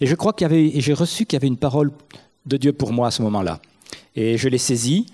Et 0.00 0.06
je 0.06 0.14
crois 0.14 0.32
qu'il 0.32 0.44
y 0.44 0.50
avait, 0.50 0.66
et 0.66 0.80
j'ai 0.80 0.92
reçu 0.92 1.24
qu'il 1.24 1.36
y 1.36 1.40
avait 1.40 1.46
une 1.46 1.56
parole 1.56 1.90
de 2.44 2.56
Dieu 2.56 2.72
pour 2.72 2.92
moi 2.92 3.08
à 3.08 3.10
ce 3.10 3.22
moment-là. 3.22 3.60
Et 4.16 4.36
je 4.38 4.48
l'ai 4.48 4.58
saisi 4.58 5.06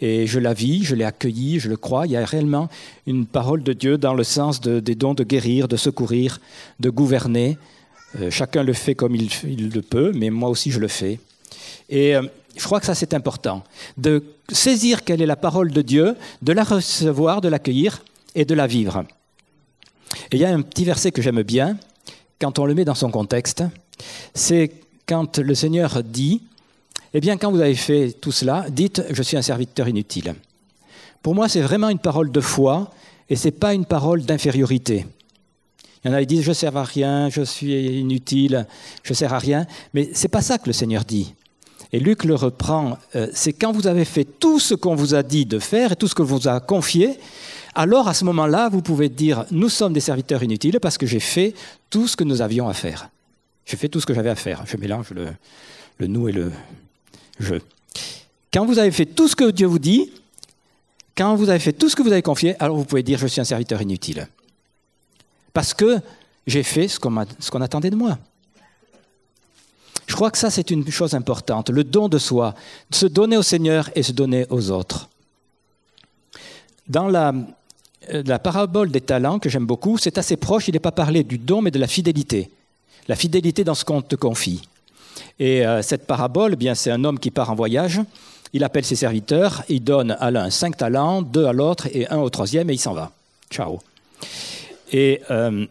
et 0.00 0.26
je 0.26 0.38
la 0.38 0.54
vis, 0.54 0.84
je 0.84 0.94
l'ai 0.94 1.04
accueilli, 1.04 1.58
je 1.58 1.68
le 1.68 1.76
crois. 1.76 2.06
Il 2.06 2.12
y 2.12 2.16
a 2.16 2.24
réellement 2.24 2.68
une 3.06 3.26
parole 3.26 3.62
de 3.62 3.72
Dieu 3.72 3.98
dans 3.98 4.14
le 4.14 4.24
sens 4.24 4.60
des 4.60 4.94
dons 4.94 5.14
de 5.14 5.24
guérir, 5.24 5.68
de 5.68 5.76
secourir, 5.76 6.40
de 6.78 6.90
gouverner. 6.90 7.58
Euh, 8.20 8.30
chacun 8.30 8.62
le 8.62 8.72
fait 8.72 8.94
comme 8.94 9.14
il, 9.14 9.28
le 9.72 9.82
peut, 9.82 10.12
mais 10.14 10.30
moi 10.30 10.48
aussi 10.48 10.70
je 10.70 10.80
le 10.80 10.88
fais. 10.88 11.20
Et 11.88 12.16
euh, 12.16 12.22
je 12.56 12.64
crois 12.64 12.80
que 12.80 12.86
ça 12.86 12.94
c'est 12.94 13.14
important, 13.14 13.62
de 13.96 14.22
saisir 14.50 15.04
quelle 15.04 15.22
est 15.22 15.26
la 15.26 15.36
parole 15.36 15.70
de 15.70 15.82
Dieu, 15.82 16.16
de 16.42 16.52
la 16.52 16.64
recevoir, 16.64 17.40
de 17.40 17.48
l'accueillir, 17.48 18.02
et 18.34 18.44
de 18.44 18.54
la 18.54 18.66
vivre. 18.66 19.04
Et 20.30 20.36
il 20.36 20.40
y 20.40 20.44
a 20.44 20.50
un 20.50 20.62
petit 20.62 20.84
verset 20.84 21.12
que 21.12 21.22
j'aime 21.22 21.42
bien, 21.42 21.76
quand 22.40 22.58
on 22.58 22.66
le 22.66 22.74
met 22.74 22.84
dans 22.84 22.94
son 22.94 23.10
contexte, 23.10 23.62
c'est 24.34 24.72
quand 25.06 25.38
le 25.38 25.54
Seigneur 25.54 26.02
dit, 26.02 26.42
eh 27.12 27.20
bien 27.20 27.36
quand 27.36 27.50
vous 27.50 27.60
avez 27.60 27.74
fait 27.74 28.12
tout 28.12 28.32
cela, 28.32 28.66
dites, 28.70 29.02
je 29.10 29.22
suis 29.22 29.36
un 29.36 29.42
serviteur 29.42 29.88
inutile. 29.88 30.34
Pour 31.22 31.34
moi, 31.34 31.48
c'est 31.48 31.60
vraiment 31.60 31.88
une 31.88 31.98
parole 31.98 32.30
de 32.30 32.40
foi 32.40 32.90
et 33.28 33.36
ce 33.36 33.48
n'est 33.48 33.52
pas 33.52 33.74
une 33.74 33.84
parole 33.84 34.22
d'infériorité. 34.22 35.06
Il 36.02 36.10
y 36.10 36.14
en 36.14 36.16
a 36.16 36.20
qui 36.20 36.26
disent, 36.26 36.42
je 36.42 36.50
ne 36.50 36.54
sers 36.54 36.76
à 36.76 36.84
rien, 36.84 37.28
je 37.28 37.42
suis 37.42 38.00
inutile, 38.00 38.66
je 39.02 39.12
ne 39.12 39.14
sers 39.14 39.34
à 39.34 39.38
rien. 39.38 39.66
Mais 39.92 40.10
ce 40.14 40.22
n'est 40.22 40.28
pas 40.28 40.40
ça 40.40 40.58
que 40.58 40.66
le 40.66 40.72
Seigneur 40.72 41.04
dit. 41.04 41.34
Et 41.92 42.00
Luc 42.00 42.24
le 42.24 42.34
reprend, 42.34 42.96
euh, 43.16 43.26
c'est 43.34 43.52
quand 43.52 43.72
vous 43.72 43.86
avez 43.86 44.04
fait 44.04 44.24
tout 44.24 44.60
ce 44.60 44.74
qu'on 44.74 44.94
vous 44.94 45.14
a 45.14 45.22
dit 45.22 45.44
de 45.44 45.58
faire 45.58 45.92
et 45.92 45.96
tout 45.96 46.08
ce 46.08 46.14
que 46.14 46.22
vous 46.22 46.48
a 46.48 46.60
confié, 46.60 47.18
alors 47.74 48.08
à 48.08 48.14
ce 48.14 48.24
moment-là, 48.24 48.68
vous 48.68 48.80
pouvez 48.80 49.08
dire, 49.08 49.44
nous 49.50 49.68
sommes 49.68 49.92
des 49.92 50.00
serviteurs 50.00 50.42
inutiles 50.42 50.78
parce 50.80 50.96
que 50.96 51.06
j'ai 51.06 51.20
fait 51.20 51.54
tout 51.90 52.06
ce 52.06 52.16
que 52.16 52.24
nous 52.24 52.40
avions 52.40 52.68
à 52.68 52.74
faire. 52.74 53.10
J'ai 53.66 53.76
fait 53.76 53.88
tout 53.88 54.00
ce 54.00 54.06
que 54.06 54.14
j'avais 54.14 54.30
à 54.30 54.36
faire. 54.36 54.64
Je 54.66 54.76
mélange 54.76 55.10
le, 55.10 55.28
le 55.98 56.06
nous 56.06 56.28
et 56.28 56.32
le 56.32 56.50
je. 57.40 57.56
Quand 58.52 58.64
vous 58.64 58.78
avez 58.78 58.90
fait 58.90 59.06
tout 59.06 59.26
ce 59.26 59.34
que 59.34 59.50
Dieu 59.50 59.66
vous 59.66 59.78
dit, 59.78 60.12
quand 61.16 61.34
vous 61.34 61.50
avez 61.50 61.58
fait 61.58 61.72
tout 61.72 61.88
ce 61.88 61.96
que 61.96 62.02
vous 62.02 62.12
avez 62.12 62.22
confié, 62.22 62.54
alors 62.62 62.76
vous 62.76 62.84
pouvez 62.84 63.02
dire, 63.02 63.18
je 63.18 63.26
suis 63.26 63.40
un 63.40 63.44
serviteur 63.44 63.82
inutile. 63.82 64.28
Parce 65.52 65.74
que 65.74 65.98
j'ai 66.46 66.62
fait 66.62 66.88
ce 66.88 66.98
qu'on 66.98 67.60
attendait 67.60 67.90
de 67.90 67.96
moi. 67.96 68.18
Je 70.06 70.14
crois 70.14 70.30
que 70.30 70.38
ça, 70.38 70.50
c'est 70.50 70.70
une 70.70 70.90
chose 70.90 71.14
importante, 71.14 71.70
le 71.70 71.84
don 71.84 72.08
de 72.08 72.18
soi, 72.18 72.54
se 72.90 73.06
donner 73.06 73.36
au 73.36 73.42
Seigneur 73.42 73.90
et 73.94 74.02
se 74.02 74.12
donner 74.12 74.44
aux 74.50 74.70
autres. 74.70 75.08
Dans 76.88 77.06
la, 77.06 77.32
euh, 78.12 78.22
la 78.26 78.40
parabole 78.40 78.90
des 78.90 79.00
talents, 79.00 79.38
que 79.38 79.48
j'aime 79.48 79.66
beaucoup, 79.66 79.98
c'est 79.98 80.18
assez 80.18 80.36
proche, 80.36 80.66
il 80.66 80.72
n'est 80.72 80.80
pas 80.80 80.90
parlé 80.90 81.22
du 81.22 81.38
don, 81.38 81.62
mais 81.62 81.70
de 81.70 81.78
la 81.78 81.86
fidélité. 81.86 82.50
La 83.06 83.14
fidélité 83.14 83.62
dans 83.62 83.74
ce 83.74 83.84
qu'on 83.84 84.02
te 84.02 84.16
confie. 84.16 84.62
Et 85.38 85.66
euh, 85.66 85.82
cette 85.82 86.06
parabole, 86.06 86.52
eh 86.54 86.56
bien, 86.56 86.74
c'est 86.74 86.90
un 86.90 87.04
homme 87.04 87.18
qui 87.18 87.30
part 87.30 87.50
en 87.50 87.54
voyage, 87.54 88.00
il 88.52 88.64
appelle 88.64 88.84
ses 88.84 88.96
serviteurs, 88.96 89.62
il 89.68 89.84
donne 89.84 90.16
à 90.18 90.30
l'un 90.30 90.50
cinq 90.50 90.76
talents, 90.76 91.22
deux 91.22 91.46
à 91.46 91.52
l'autre 91.52 91.88
et 91.92 92.08
un 92.08 92.18
au 92.18 92.30
troisième, 92.30 92.68
et 92.70 92.74
il 92.74 92.78
s'en 92.78 92.94
va. 92.94 93.12
Ciao. 93.50 93.78
Et 94.92 95.22
euh, 95.30 95.66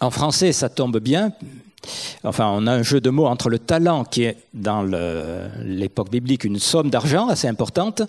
en 0.00 0.10
français, 0.10 0.52
ça 0.52 0.68
tombe 0.68 0.98
bien, 0.98 1.32
Enfin, 2.22 2.50
on 2.54 2.66
a 2.66 2.72
un 2.72 2.82
jeu 2.82 3.00
de 3.00 3.10
mots 3.10 3.26
entre 3.26 3.50
le 3.50 3.58
talent, 3.58 4.04
qui 4.04 4.24
est 4.24 4.38
dans 4.54 4.82
l'époque 5.62 6.10
biblique 6.10 6.44
une 6.44 6.58
somme 6.58 6.90
d'argent 6.90 7.28
assez 7.28 7.48
importante, 7.48 8.02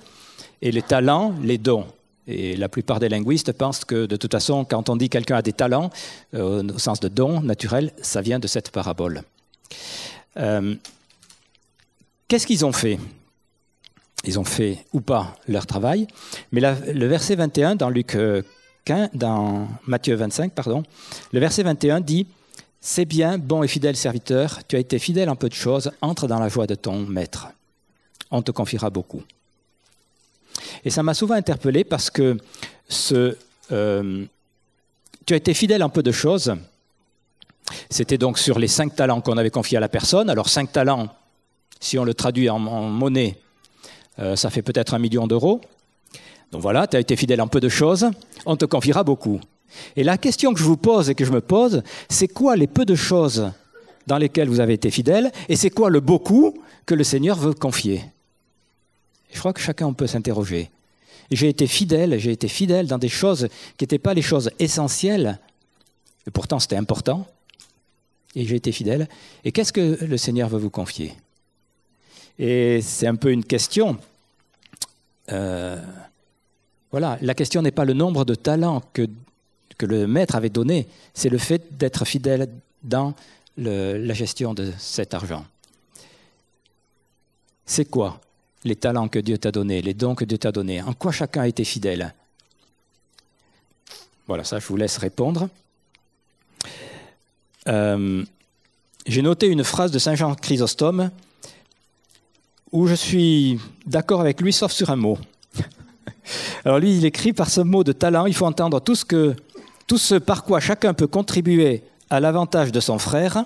et 0.62 0.72
les 0.72 0.82
talents, 0.82 1.34
les 1.44 1.58
dons. 1.58 1.86
Et 2.28 2.56
la 2.56 2.70
plupart 2.70 3.00
des 3.00 3.10
linguistes 3.10 3.52
pensent 3.52 3.86
que 3.86 4.06
de 4.06 4.16
toute 4.16 4.32
façon, 4.32 4.66
quand 4.66 4.90
on 4.90 4.96
dit 4.96 5.10
quelqu'un 5.10 5.38
a 5.38 5.42
des 5.42 5.54
talents, 5.54 5.92
euh, 6.34 6.64
au 6.74 6.80
sens 6.80 7.00
de 7.00 7.08
don 7.08 7.42
naturel, 7.42 7.92
ça 8.02 8.22
vient 8.22 8.40
de 8.40 8.48
cette 8.48 8.72
parabole. 8.72 9.22
Euh, 10.38 10.76
qu'est-ce 12.28 12.48
qu'ils 12.48 12.66
ont 12.66 12.72
fait? 12.72 13.00
Ils 14.24 14.40
ont 14.40 14.44
fait 14.44 14.86
ou 14.94 15.02
pas 15.02 15.36
leur 15.48 15.66
travail, 15.66 16.08
mais 16.52 16.62
le 16.62 17.06
verset 17.06 17.36
21 17.36 17.76
dans, 17.76 17.90
Luc, 17.90 18.16
euh, 18.16 18.42
dans 19.14 19.68
Matthieu 19.86 20.16
25, 20.16 20.52
pardon, 20.52 20.84
le 21.32 21.40
verset 21.40 21.64
21 21.64 22.02
dit 22.02 22.26
c'est 22.82 23.06
bien, 23.06 23.40
bon 23.40 23.64
et 23.64 23.68
fidèle 23.68 23.96
serviteur, 23.96 24.60
tu 24.68 24.76
as 24.76 24.80
été 24.80 25.00
fidèle 25.00 25.30
en 25.30 25.36
peu 25.36 25.50
de 25.50 25.56
choses, 25.56 25.92
entre 26.02 26.28
dans 26.28 26.40
la 26.40 26.50
joie 26.50 26.68
de 26.68 26.76
ton 26.76 27.00
maître. 27.00 27.48
On 28.30 28.44
te 28.44 28.52
confiera 28.52 28.92
beaucoup. 28.92 29.24
Et 30.84 30.92
ça 30.92 31.02
m'a 31.02 31.16
souvent 31.16 31.34
interpellé 31.34 31.84
parce 31.84 32.12
que 32.12 32.38
ce, 32.88 33.38
euh, 33.72 34.26
tu 35.26 35.34
as 35.34 35.38
été 35.38 35.56
fidèle 35.56 35.82
en 35.82 35.90
peu 35.90 36.04
de 36.04 36.12
choses. 36.12 36.54
C'était 37.90 38.18
donc 38.18 38.38
sur 38.38 38.60
les 38.60 38.68
cinq 38.68 38.96
talents 38.96 39.22
qu'on 39.22 39.38
avait 39.38 39.50
confiés 39.50 39.78
à 39.78 39.82
la 39.82 39.90
personne. 39.90 40.30
Alors 40.30 40.50
cinq 40.50 40.72
talents, 40.72 41.10
si 41.80 41.98
on 41.98 42.04
le 42.04 42.14
traduit 42.14 42.50
en, 42.50 42.60
monnaie, 42.60 43.38
euh, 44.20 44.36
ça 44.36 44.50
fait 44.50 44.62
peut-être 44.62 44.94
un 44.94 45.00
million 45.00 45.28
d'euros. 45.28 45.62
Donc 46.52 46.62
voilà, 46.62 46.88
tu 46.88 46.96
as 46.96 47.00
été 47.00 47.16
fidèle 47.16 47.42
en 47.42 47.48
peu 47.48 47.60
de 47.60 47.70
choses, 47.70 48.10
on 48.46 48.56
te 48.56 48.66
confiera 48.66 49.04
beaucoup. 49.04 49.42
Et 49.96 50.04
la 50.04 50.18
question 50.18 50.54
que 50.54 50.60
je 50.60 50.64
vous 50.64 50.78
pose 50.78 51.10
et 51.10 51.16
que 51.16 51.26
je 51.26 51.32
me 51.32 51.42
pose, 51.42 51.84
c'est 52.08 52.28
quoi 52.28 52.56
les 52.56 52.68
peu 52.68 52.86
de 52.86 52.96
choses 52.96 53.52
dans 54.08 54.18
lesquelles 54.18 54.48
vous 54.48 54.60
avez 54.60 54.74
été 54.74 54.92
fidèle 54.92 55.32
et 55.50 55.56
c'est 55.56 55.70
quoi 55.72 55.90
le 55.90 56.00
beaucoup 56.00 56.54
que 56.86 56.94
le 56.94 57.04
Seigneur 57.04 57.38
veut 57.38 57.54
confier? 57.54 58.06
Je 59.32 59.40
crois 59.40 59.54
que 59.54 59.60
chacun 59.60 59.92
peut 59.92 60.08
s'interroger. 60.08 60.70
J'ai 61.32 61.50
été 61.50 61.68
fidèle, 61.68 62.18
j'ai 62.20 62.32
été 62.32 62.48
fidèle 62.48 62.88
dans 62.88 63.00
des 63.00 63.10
choses 63.10 63.50
qui 63.78 63.84
n'étaient 63.84 64.00
pas 64.00 64.14
les 64.14 64.22
choses 64.22 64.52
essentielles, 64.60 65.40
et 66.28 66.32
pourtant 66.32 66.60
c'était 66.60 66.76
important, 66.76 67.28
et 68.36 68.46
j'ai 68.46 68.56
été 68.56 68.72
fidèle. 68.72 69.08
Et 69.44 69.52
qu'est-ce 69.52 69.74
que 69.74 70.04
le 70.04 70.18
Seigneur 70.18 70.50
veut 70.50 70.60
vous 70.60 70.70
confier? 70.70 71.14
Et 72.38 72.82
c'est 72.82 73.08
un 73.08 73.16
peu 73.16 73.32
une 73.32 73.46
question. 73.46 73.98
Euh, 75.32 75.82
voilà, 76.92 77.18
la 77.22 77.34
question 77.34 77.62
n'est 77.62 77.72
pas 77.72 77.86
le 77.86 77.94
nombre 77.94 78.26
de 78.26 78.36
talents 78.36 78.82
que 78.94 79.08
que 79.78 79.86
le 79.86 80.08
maître 80.08 80.36
avait 80.36 80.50
donné, 80.50 80.88
c'est 81.14 81.30
le 81.30 81.38
fait 81.38 81.78
d'être 81.78 82.06
fidèle 82.06 82.50
dans 82.84 83.14
la 83.58 84.14
gestion 84.14 84.54
de 84.54 84.72
cet 84.78 85.14
argent. 85.14 85.46
C'est 87.66 87.86
quoi 87.86 88.20
les 88.64 88.76
talents 88.76 89.08
que 89.08 89.20
Dieu 89.20 89.38
t'a 89.38 89.52
donnés, 89.52 89.82
les 89.82 89.94
dons 89.94 90.16
que 90.16 90.26
Dieu 90.26 90.38
t'a 90.38 90.52
donnés? 90.52 90.82
En 90.82 90.94
quoi 90.94 91.12
chacun 91.12 91.42
a 91.42 91.48
été 91.48 91.64
fidèle? 91.64 92.14
Voilà, 94.28 94.44
ça 94.44 94.60
je 94.60 94.68
vous 94.68 94.78
laisse 94.78 94.98
répondre. 94.98 95.50
Euh, 97.68 98.24
j'ai 99.08 99.22
noté 99.22 99.48
une 99.48 99.64
phrase 99.64 99.92
de 99.92 100.00
Saint 100.00 100.16
Jean 100.16 100.36
Chrysostome 100.36 101.12
où 102.72 102.88
je 102.88 102.94
suis 102.96 103.60
d'accord 103.86 104.22
avec 104.22 104.42
lui 104.42 104.52
sauf 104.52 104.72
sur 104.72 104.90
un 104.90 104.96
mot. 104.96 105.18
Alors 106.66 106.80
lui, 106.80 106.98
il 106.98 107.06
écrit 107.06 107.34
par 107.34 107.50
ce 107.50 107.62
mot 107.62 107.84
de 107.84 107.92
talent, 107.92 108.26
il 108.26 108.34
faut 108.34 108.46
entendre 108.46 108.80
tout 108.80 108.96
ce 108.96 110.18
par 110.18 110.44
quoi 110.44 110.60
chacun 110.60 110.94
peut 110.94 111.08
contribuer 111.08 111.84
à 112.10 112.20
l'avantage 112.20 112.72
de 112.72 112.80
son 112.80 113.00
frère, 113.00 113.46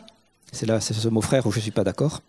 c'est 0.52 0.66
là, 0.66 0.80
c'est 0.80 0.94
ce 0.94 1.08
mot 1.08 1.22
frère 1.22 1.46
où 1.46 1.52
je 1.52 1.58
ne 1.58 1.62
suis 1.62 1.72
pas 1.72 1.84
d'accord, 1.84 2.22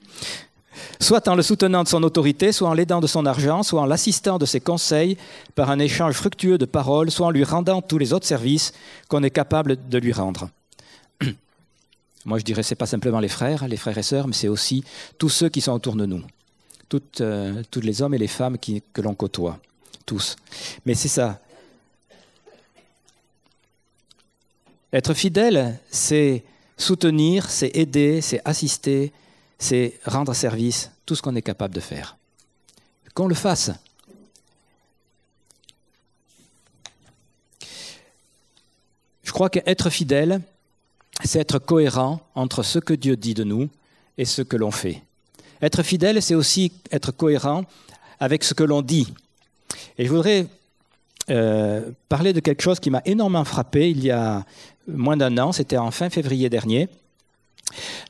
soit 1.00 1.26
en 1.28 1.35
le 1.35 1.42
soutenant 1.42 1.82
de 1.82 1.88
son 1.88 2.02
autorité, 2.02 2.52
soit 2.52 2.68
en 2.68 2.75
l'aidant 2.75 3.00
de 3.00 3.06
son 3.06 3.26
argent, 3.26 3.62
soit 3.62 3.80
en 3.80 3.87
l'assistant 3.87 4.38
de 4.38 4.47
ses 4.47 4.61
conseils 4.61 5.16
par 5.54 5.70
un 5.70 5.78
échange 5.78 6.14
fructueux 6.14 6.59
de 6.59 6.66
paroles, 6.66 7.11
soit 7.11 7.26
en 7.26 7.30
lui 7.30 7.44
rendant 7.44 7.82
tous 7.82 7.99
les 7.99 8.12
autres 8.12 8.26
services 8.26 8.73
qu'on 9.09 9.23
est 9.23 9.30
capable 9.30 9.88
de 9.88 9.99
lui 9.99 10.12
rendre. 10.12 10.50
Moi, 12.24 12.38
je 12.38 12.44
dirais, 12.44 12.62
ce 12.62 12.74
n'est 12.74 12.76
pas 12.76 12.86
simplement 12.86 13.20
les 13.20 13.28
frères, 13.28 13.66
les 13.66 13.76
frères 13.76 13.96
et 13.96 14.02
sœurs, 14.02 14.26
mais 14.26 14.34
c'est 14.34 14.48
aussi 14.48 14.84
tous 15.18 15.30
ceux 15.30 15.48
qui 15.48 15.60
sont 15.60 15.72
autour 15.72 15.96
de 15.96 16.06
nous, 16.06 16.22
toutes, 16.88 17.20
euh, 17.20 17.62
tous 17.70 17.80
les 17.80 18.02
hommes 18.02 18.14
et 18.14 18.18
les 18.18 18.26
femmes 18.26 18.58
que 18.58 19.00
l'on 19.00 19.14
côtoie, 19.14 19.58
tous. 20.04 20.36
Mais 20.84 20.94
c'est 20.94 21.08
ça, 21.08 21.40
Être 24.92 25.14
fidèle, 25.14 25.78
c'est 25.90 26.42
soutenir, 26.76 27.48
c'est 27.48 27.70
aider, 27.76 28.20
c'est 28.20 28.40
assister, 28.44 29.12
c'est 29.58 30.00
rendre 30.04 30.34
service, 30.34 30.90
tout 31.06 31.14
ce 31.14 31.22
qu'on 31.22 31.36
est 31.36 31.42
capable 31.42 31.74
de 31.74 31.80
faire. 31.80 32.16
Qu'on 33.14 33.28
le 33.28 33.34
fasse. 33.34 33.70
Je 39.22 39.32
crois 39.32 39.48
qu'être 39.48 39.90
fidèle, 39.90 40.40
c'est 41.24 41.40
être 41.40 41.58
cohérent 41.58 42.20
entre 42.34 42.62
ce 42.62 42.78
que 42.78 42.94
Dieu 42.94 43.16
dit 43.16 43.34
de 43.34 43.44
nous 43.44 43.68
et 44.18 44.24
ce 44.24 44.42
que 44.42 44.56
l'on 44.56 44.70
fait. 44.70 45.02
Être 45.62 45.82
fidèle, 45.82 46.22
c'est 46.22 46.34
aussi 46.34 46.72
être 46.90 47.12
cohérent 47.12 47.64
avec 48.18 48.44
ce 48.44 48.54
que 48.54 48.64
l'on 48.64 48.82
dit. 48.82 49.12
Et 49.98 50.06
je 50.06 50.10
voudrais 50.10 50.46
euh, 51.30 51.90
parler 52.08 52.32
de 52.32 52.40
quelque 52.40 52.62
chose 52.62 52.80
qui 52.80 52.90
m'a 52.90 53.02
énormément 53.04 53.44
frappé 53.44 53.90
il 53.90 54.02
y 54.02 54.10
a 54.10 54.44
moins 54.86 55.16
d'un 55.16 55.36
an, 55.38 55.52
c'était 55.52 55.76
en 55.76 55.90
fin 55.90 56.10
février 56.10 56.48
dernier. 56.48 56.88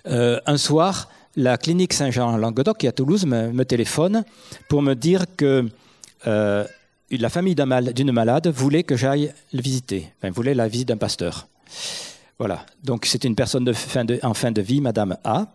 Euh, 0.07 0.41
un 0.47 0.57
soir, 0.57 1.11
la 1.37 1.59
clinique 1.59 1.93
Saint-Jean-Languedoc, 1.93 2.79
qui 2.79 2.87
est 2.87 2.89
à 2.89 2.93
Toulouse, 2.93 3.27
me, 3.27 3.65
téléphone 3.65 4.25
pour 4.69 4.83
me 4.83 4.95
dire 4.95 5.25
que 5.37 5.69
euh, 6.27 6.65
la 7.11 7.29
famille 7.29 7.55
d'une 7.55 8.13
malade 8.13 8.49
voulait 8.49 8.85
que 8.85 8.97
j'aille 8.97 9.33
le 9.53 9.61
visiter. 9.61 10.13
Enfin, 10.19 10.31
voulait 10.31 10.55
la 10.55 10.69
visite 10.69 10.89
d'un 10.89 10.97
pasteur. 10.97 11.49
Voilà. 12.41 12.65
Donc, 12.83 13.05
c'était 13.05 13.29
une 13.29 13.35
personne 13.35 13.71
en 14.23 14.35
fin 14.35 14.51
de 14.51 14.63
vie, 14.63 14.81
Madame 14.81 15.19
A. 15.25 15.47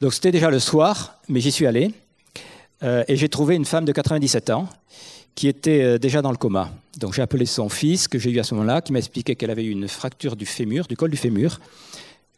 Donc, 0.00 0.14
c'était 0.14 0.32
déjà 0.32 0.50
le 0.50 0.58
soir, 0.58 1.18
mais 1.28 1.40
j'y 1.40 1.52
suis 1.52 1.66
allé. 1.66 1.92
Euh, 2.82 3.04
et 3.06 3.16
j'ai 3.16 3.28
trouvé 3.28 3.54
une 3.54 3.66
femme 3.66 3.84
de 3.84 3.92
97 3.92 4.48
ans 4.48 4.66
qui 5.34 5.46
était 5.46 5.82
euh, 5.82 5.98
déjà 5.98 6.22
dans 6.22 6.30
le 6.30 6.38
coma. 6.38 6.70
Donc 6.96 7.12
j'ai 7.12 7.22
appelé 7.22 7.44
son 7.44 7.68
fils, 7.68 8.08
que 8.08 8.18
j'ai 8.18 8.30
eu 8.30 8.38
à 8.38 8.44
ce 8.44 8.54
moment-là, 8.54 8.80
qui 8.80 8.92
m'a 8.92 8.98
expliqué 8.98 9.36
qu'elle 9.36 9.50
avait 9.50 9.64
eu 9.64 9.70
une 9.70 9.88
fracture 9.88 10.36
du 10.36 10.46
fémur, 10.46 10.86
du 10.86 10.96
col 10.96 11.10
du 11.10 11.16
fémur, 11.16 11.60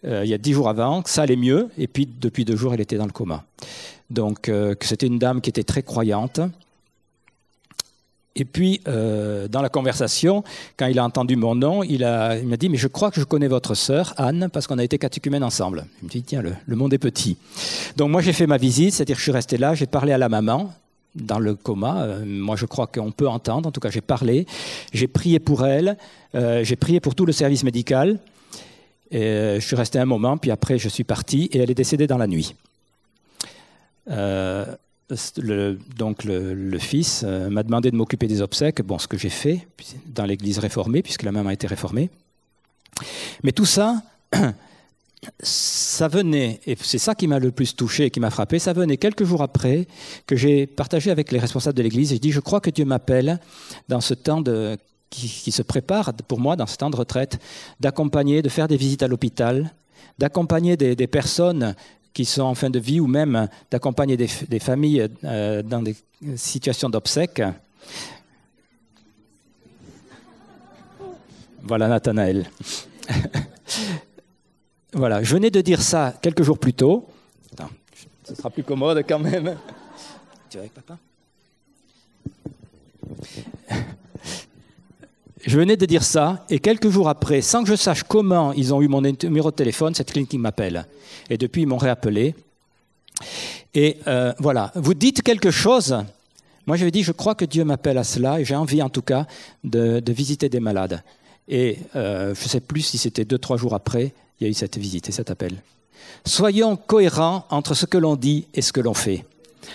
euh, 0.06 0.22
il 0.24 0.30
y 0.30 0.34
a 0.34 0.38
dix 0.38 0.52
jours 0.52 0.68
avant, 0.68 1.02
que 1.02 1.10
ça 1.10 1.22
allait 1.22 1.36
mieux, 1.36 1.68
et 1.78 1.86
puis 1.86 2.06
depuis 2.06 2.44
deux 2.44 2.56
jours, 2.56 2.74
elle 2.74 2.80
était 2.80 2.96
dans 2.96 3.06
le 3.06 3.12
coma. 3.12 3.44
Donc 4.08 4.50
c'était 4.80 5.06
une 5.06 5.20
dame 5.20 5.40
qui 5.40 5.50
était 5.50 5.62
très 5.62 5.84
croyante. 5.84 6.40
Et 8.36 8.44
puis, 8.44 8.80
euh, 8.86 9.48
dans 9.48 9.60
la 9.60 9.68
conversation, 9.68 10.44
quand 10.76 10.86
il 10.86 10.98
a 10.98 11.04
entendu 11.04 11.34
mon 11.34 11.56
nom, 11.56 11.82
il 11.82 12.00
m'a 12.02 12.56
dit, 12.56 12.68
mais 12.68 12.76
je 12.76 12.86
crois 12.86 13.10
que 13.10 13.20
je 13.20 13.24
connais 13.24 13.48
votre 13.48 13.74
sœur, 13.74 14.14
Anne, 14.18 14.48
parce 14.52 14.66
qu'on 14.66 14.78
a 14.78 14.84
été 14.84 14.98
catéchumènes 14.98 15.42
ensemble. 15.42 15.86
Je 16.00 16.06
me 16.06 16.10
dit, 16.10 16.22
tiens, 16.22 16.42
le, 16.42 16.76
monde 16.76 16.94
est 16.94 16.98
petit. 16.98 17.36
Donc 17.96 18.10
moi, 18.10 18.20
j'ai 18.20 18.32
fait 18.32 18.46
ma 18.46 18.56
visite, 18.56 18.94
c'est-à-dire 18.94 19.16
que 19.16 19.20
je 19.20 19.24
suis 19.24 19.32
resté 19.32 19.58
là, 19.58 19.74
j'ai 19.74 19.86
parlé 19.86 20.12
à 20.12 20.18
la 20.18 20.28
maman, 20.28 20.72
dans 21.16 21.40
le 21.40 21.56
coma. 21.56 22.02
Euh, 22.02 22.24
moi, 22.24 22.54
je 22.54 22.66
crois 22.66 22.86
qu'on 22.86 23.10
peut 23.10 23.28
entendre. 23.28 23.68
En 23.68 23.72
tout 23.72 23.80
cas, 23.80 23.90
j'ai 23.90 24.00
parlé. 24.00 24.46
J'ai 24.92 25.08
prié 25.08 25.40
pour 25.40 25.66
elle. 25.66 25.96
Euh, 26.36 26.62
j'ai 26.62 26.76
prié 26.76 27.00
pour 27.00 27.16
tout 27.16 27.26
le 27.26 27.32
service 27.32 27.64
médical. 27.64 28.20
Et, 29.10 29.56
je 29.58 29.66
suis 29.66 29.74
resté 29.74 29.98
un 29.98 30.04
moment, 30.04 30.36
puis 30.36 30.52
après, 30.52 30.78
je 30.78 30.88
suis 30.88 31.02
parti 31.02 31.50
et 31.52 31.58
elle 31.58 31.70
est 31.70 31.74
décédée 31.74 32.06
dans 32.06 32.18
la 32.18 32.28
nuit. 32.28 32.54
Donc 35.96 36.24
le, 36.24 36.78
fils 36.78 37.22
m'a 37.24 37.62
demandé 37.62 37.90
de 37.90 37.96
m'occuper 37.96 38.26
des 38.26 38.42
obsèques, 38.42 38.82
bon, 38.82 38.98
ce 38.98 39.08
que 39.08 39.18
j'ai 39.18 39.30
fait 39.30 39.66
dans 40.06 40.24
l'église 40.24 40.58
réformée, 40.58 41.02
puisque 41.02 41.22
la 41.22 41.32
maman 41.32 41.50
a 41.50 41.52
été 41.52 41.66
réformée. 41.66 42.10
Mais 43.42 43.52
tout 43.52 43.66
ça, 43.66 44.02
ça 45.42 46.08
venait, 46.08 46.60
et 46.66 46.76
c'est 46.80 46.98
ça 46.98 47.14
qui 47.14 47.26
m'a 47.26 47.38
le 47.38 47.50
plus 47.50 47.76
touché 47.76 48.06
et 48.06 48.10
qui 48.10 48.20
m'a 48.20 48.30
frappé, 48.30 48.58
ça 48.58 48.72
venait 48.72 48.96
quelques 48.96 49.24
jours 49.24 49.42
après 49.42 49.86
que 50.26 50.36
j'ai 50.36 50.66
partagé 50.66 51.10
avec 51.10 51.32
les 51.32 51.38
responsables 51.38 51.76
de 51.76 51.82
l'Église 51.82 52.12
et 52.12 52.16
je 52.16 52.20
dis, 52.20 52.32
je 52.32 52.40
crois 52.40 52.60
que 52.60 52.70
Dieu 52.70 52.84
m'appelle 52.84 53.38
dans 53.88 54.00
ce 54.00 54.14
temps 54.14 54.42
qui, 55.10 55.52
se 55.52 55.62
prépare 55.62 56.12
pour 56.28 56.40
moi, 56.40 56.56
dans 56.56 56.66
ce 56.66 56.76
temps 56.76 56.90
de 56.90 56.96
retraite, 56.96 57.38
d'accompagner, 57.80 58.42
de 58.42 58.48
faire 58.48 58.68
des 58.68 58.76
visites 58.76 59.02
à 59.02 59.08
l'hôpital, 59.08 59.72
d'accompagner 60.18 60.76
des, 60.76 61.06
personnes 61.06 61.74
qui 62.12 62.24
sont 62.24 62.42
en 62.42 62.54
fin 62.54 62.70
de 62.70 62.78
vie 62.78 63.00
ou 63.00 63.06
même 63.06 63.48
d'accompagner 63.70 64.16
des, 64.16 64.58
familles 64.58 65.08
euh, 65.24 65.62
dans 65.62 65.82
des 65.82 65.96
situations 66.36 66.88
d'obsèques. 66.88 67.42
Voilà 71.62 71.88
Nathanaël. 71.88 72.50
Voilà, 74.92 75.22
je 75.22 75.32
venais 75.34 75.50
de 75.50 75.60
dire 75.60 75.80
ça 75.80 76.14
quelques 76.20 76.42
jours 76.42 76.58
plus 76.58 76.74
tôt. 76.74 77.06
Ce 78.24 78.34
sera 78.34 78.50
plus 78.50 78.64
commode 78.64 79.04
quand 79.08 79.20
même. 79.20 79.56
Tu 80.48 80.56
vas 80.56 80.62
avec 80.62 80.74
papa? 80.74 80.98
Je 85.46 85.58
venais 85.58 85.76
de 85.76 85.86
dire 85.86 86.02
ça, 86.02 86.44
et 86.50 86.58
quelques 86.58 86.90
jours 86.90 87.08
après, 87.08 87.40
sans 87.40 87.62
que 87.62 87.70
je 87.70 87.74
sache 87.74 88.02
comment 88.02 88.52
ils 88.52 88.74
ont 88.74 88.82
eu 88.82 88.88
mon 88.88 89.00
numéro 89.00 89.50
de 89.50 89.56
téléphone, 89.56 89.94
cette 89.94 90.12
clinique 90.12 90.34
m'appelle. 90.34 90.86
Et 91.30 91.38
depuis, 91.38 91.62
ils 91.62 91.66
m'ont 91.66 91.78
réappelé. 91.78 92.34
Et 93.74 93.98
euh, 94.06 94.32
voilà, 94.38 94.70
vous 94.74 94.94
dites 94.94 95.22
quelque 95.22 95.50
chose. 95.50 95.96
Moi, 96.66 96.76
j'avais 96.76 96.90
dit, 96.90 97.02
je 97.02 97.12
crois 97.12 97.34
que 97.34 97.46
Dieu 97.46 97.64
m'appelle 97.64 97.96
à 97.96 98.04
cela, 98.04 98.38
et 98.38 98.44
j'ai 98.44 98.54
envie 98.54 98.82
en 98.82 98.90
tout 98.90 99.02
cas 99.02 99.26
de, 99.64 100.02
visiter 100.08 100.50
des 100.50 100.60
malades. 100.60 101.02
Et 101.48 101.78
euh, 101.96 102.34
je 102.34 102.44
ne 102.44 102.48
sais 102.48 102.60
plus 102.60 102.82
si 102.82 102.98
c'était 102.98 103.24
deux, 103.24 103.38
trois 103.38 103.56
jours 103.56 103.74
après, 103.74 104.12
il 104.38 104.44
y 104.44 104.46
a 104.46 104.50
eu 104.50 104.54
cette 104.54 104.76
visite 104.76 105.08
et 105.08 105.12
cet 105.12 105.30
appel. 105.30 105.62
Soyons 106.26 106.76
cohérents 106.76 107.46
entre 107.50 107.74
ce 107.74 107.86
que 107.86 107.96
l'on 107.98 108.16
dit 108.16 108.46
et 108.52 108.60
ce 108.60 108.72
que 108.72 108.80
l'on 108.80 108.94
fait, 108.94 109.24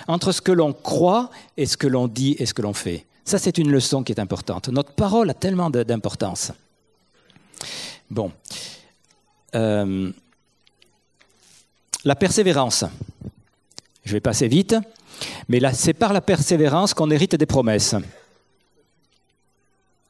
entre 0.08 0.32
ce 0.32 0.42
que 0.42 0.52
l'on 0.52 0.74
croit 0.74 1.32
et 1.58 1.66
ce 1.66 1.76
que 1.76 1.88
l'on 1.88 2.08
dit 2.08 2.36
et 2.38 2.46
ce 2.46 2.54
que 2.54 2.62
l'on 2.62 2.74
fait. 2.74 3.06
Ça, 3.26 3.40
c'est 3.40 3.58
une 3.58 3.72
leçon 3.72 4.04
qui 4.04 4.12
est 4.12 4.20
importante. 4.20 4.70
Notre 4.70 4.94
parole 4.94 5.32
a 5.32 5.34
tellement 5.34 5.72
d'importance. 5.72 6.52
Bon. 8.10 8.32
Euh, 9.56 10.12
la 12.04 12.16
persévérance. 12.16 12.86
Je 14.04 14.12
vais 14.14 14.20
passer 14.20 14.48
vite, 14.48 14.76
mais 15.50 15.60
c'est 15.74 15.94
par 15.96 16.14
la 16.14 16.22
persévérance 16.22 16.94
qu'on 16.94 17.10
hérite 17.10 17.36
des 17.36 17.48
promesses. 17.48 17.96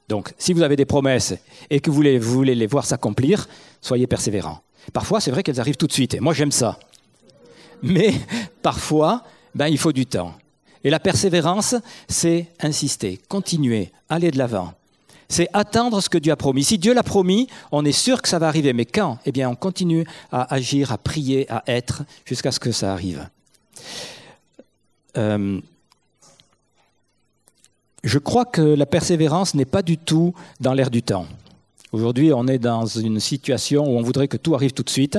Donc, 0.10 0.34
si 0.38 0.51
vous 0.51 0.62
avez 0.62 0.75
des 0.75 0.86
promesses 0.86 1.34
et 1.69 1.80
que 1.80 1.89
vous 1.89 2.19
voulez, 2.19 2.54
les 2.54 2.67
voir 2.67 2.86
s'accomplir, 2.86 3.47
soyez 3.82 4.08
persévérants. 4.08 4.62
Parfois, 4.91 5.21
c'est 5.21 5.32
vrai 5.32 5.41
qu'elles 5.41 5.62
arrivent 5.62 5.78
tout 5.78 5.88
de 5.88 5.93
suite, 5.93 6.13
et 6.13 6.19
moi 6.19 6.34
j'aime 6.34 6.51
ça. 6.51 6.78
Mais 7.82 8.13
parfois, 8.62 9.23
ben, 9.56 9.67
il 9.67 9.78
faut 9.78 9.93
du 9.93 10.06
temps. 10.06 10.36
Et 10.86 10.91
la 10.91 11.00
persévérance, 11.00 11.76
c'est 12.08 12.45
insister, 12.62 13.19
continuer, 13.28 13.91
aller 14.08 14.30
de 14.30 14.38
l'avant. 14.38 14.74
C'est 15.28 15.50
attendre 15.52 16.00
ce 16.00 16.10
que 16.10 16.19
Dieu 16.19 16.32
a 16.32 16.36
promis. 16.36 16.63
Si 16.63 16.78
Dieu 16.78 16.93
l'a 16.93 17.02
promis, 17.02 17.48
on 17.71 17.84
est 17.84 17.91
sûr 17.91 18.21
que 18.21 18.30
ça 18.30 18.38
va 18.38 18.48
arriver. 18.48 18.71
Mais 18.71 18.86
quand? 18.86 19.17
Eh 19.26 19.32
bien, 19.32 19.50
on 19.50 19.56
continue 19.56 20.06
à 20.32 20.54
agir, 20.54 20.91
à 20.91 21.00
prier, 21.00 21.52
à 21.52 21.63
être, 21.65 22.04
jusqu'à 22.24 22.52
ce 22.52 22.60
que 22.60 22.71
ça 22.71 22.93
arrive. 22.93 23.28
Euh, 25.17 25.60
je 28.04 28.19
crois 28.19 28.45
que 28.45 28.62
la 28.62 28.86
persévérance 28.86 29.56
n'est 29.56 29.65
pas 29.65 29.82
du 29.82 29.98
tout 29.98 30.36
dans 30.60 30.74
l'air 30.74 30.91
du 30.91 31.02
temps. 31.02 31.26
Aujourd'hui, 31.93 32.32
on 32.32 32.45
est 32.48 32.60
dans 32.60 32.86
une 32.86 33.19
situation 33.19 33.86
où 33.86 33.98
on 33.98 34.04
voudrait 34.04 34.28
que 34.28 34.38
tout 34.38 34.54
arrive 34.54 34.74
tout 34.74 34.84
de 34.84 34.91
suite. 34.91 35.17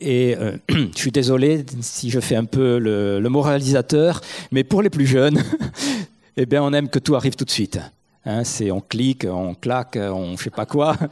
Et 0.00 0.34
euh, 0.36 0.56
je 0.68 0.98
suis 0.98 1.12
désolé 1.12 1.64
si 1.80 2.10
je 2.10 2.20
fais 2.20 2.36
un 2.36 2.44
peu 2.44 2.78
le, 2.78 3.28
moralisateur, 3.28 4.20
mais 4.50 4.64
pour 4.64 4.82
les 4.82 4.90
plus 4.90 5.06
jeunes, 5.06 5.42
eh 6.36 6.46
bien, 6.46 6.62
on 6.62 6.72
aime 6.72 6.88
que 6.88 6.98
tout 6.98 7.14
arrive 7.14 7.36
tout 7.36 7.44
de 7.44 7.50
suite. 7.50 7.78
Hein, 8.24 8.44
c'est 8.44 8.70
on 8.70 8.80
clique, 8.80 9.26
on 9.28 9.54
claque, 9.54 9.96
on 9.96 10.32
ne 10.32 10.36
sait 10.36 10.50
pas 10.50 10.66
quoi. 10.66 10.96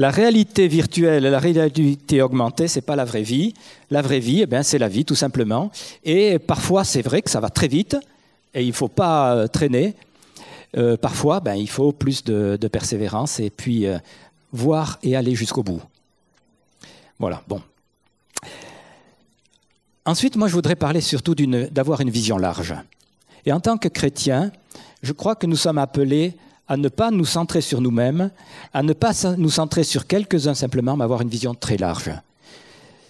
La 0.00 0.10
réalité 0.10 0.66
virtuelle 0.66 1.24
la 1.24 1.38
réalité 1.38 2.22
augmentée, 2.22 2.68
ce 2.68 2.78
n'est 2.78 2.82
pas 2.82 2.96
la 2.96 3.04
vraie 3.04 3.22
vie. 3.22 3.52
La 3.90 4.00
vraie 4.00 4.18
vie, 4.18 4.46
eh 4.50 4.62
c'est 4.62 4.78
la 4.78 4.88
vie, 4.88 5.04
tout 5.04 5.14
simplement. 5.14 5.70
Et 6.04 6.38
parfois, 6.38 6.84
c'est 6.84 7.02
vrai 7.02 7.20
que 7.20 7.28
ça 7.28 7.38
va 7.38 7.50
très 7.50 7.68
vite 7.68 7.98
et 8.54 8.62
il 8.62 8.68
ne 8.68 8.72
faut 8.72 8.88
pas 8.88 9.34
euh, 9.34 9.46
traîner. 9.46 9.94
Euh, 10.76 10.96
parfois, 10.96 11.40
ben, 11.40 11.54
il 11.54 11.68
faut 11.68 11.92
plus 11.92 12.24
de, 12.24 12.56
persévérance 12.68 13.40
et 13.40 13.50
puis 13.50 13.86
euh, 13.86 13.98
voir 14.52 14.98
et 15.02 15.16
aller 15.16 15.34
jusqu'au 15.34 15.62
bout. 15.62 15.82
Voilà, 17.18 17.42
bon. 17.48 17.60
Ensuite, 20.06 20.36
moi, 20.36 20.48
je 20.48 20.54
voudrais 20.54 20.76
parler 20.76 21.00
surtout 21.00 21.34
d'avoir 21.34 22.00
une 22.00 22.10
vision 22.10 22.38
large. 22.38 22.74
Et 23.44 23.52
en 23.52 23.60
tant 23.60 23.76
que 23.76 23.88
chrétien, 23.88 24.50
je 25.02 25.12
crois 25.12 25.34
que 25.34 25.46
nous 25.46 25.56
sommes 25.56 25.78
appelés 25.78 26.34
à 26.68 26.76
ne 26.76 26.88
pas 26.88 27.10
nous 27.10 27.24
centrer 27.24 27.60
sur 27.60 27.80
nous-mêmes, 27.80 28.30
à 28.72 28.82
ne 28.82 28.92
pas 28.92 29.12
nous 29.36 29.50
centrer 29.50 29.82
sur 29.82 30.06
quelques-uns 30.06 30.54
simplement, 30.54 30.96
mais 30.96 31.04
avoir 31.04 31.20
une 31.20 31.28
vision 31.28 31.54
très 31.54 31.76
large. 31.76 32.12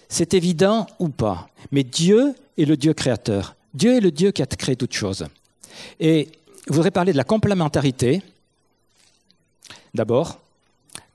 C'est 0.09 0.33
évident 0.33 0.87
ou 0.99 1.09
pas, 1.09 1.47
mais 1.71 1.83
Dieu 1.83 2.33
est 2.57 2.65
le 2.65 2.75
Dieu 2.75 2.93
créateur. 2.93 3.55
Dieu 3.73 3.95
est 3.95 4.01
le 4.01 4.11
Dieu 4.11 4.31
qui 4.31 4.41
a 4.41 4.45
créé 4.45 4.75
toutes 4.75 4.93
choses. 4.93 5.25
Et 5.99 6.29
je 6.67 6.73
voudrais 6.73 6.91
parler 6.91 7.11
de 7.11 7.17
la 7.17 7.23
complémentarité, 7.23 8.21
d'abord, 9.93 10.39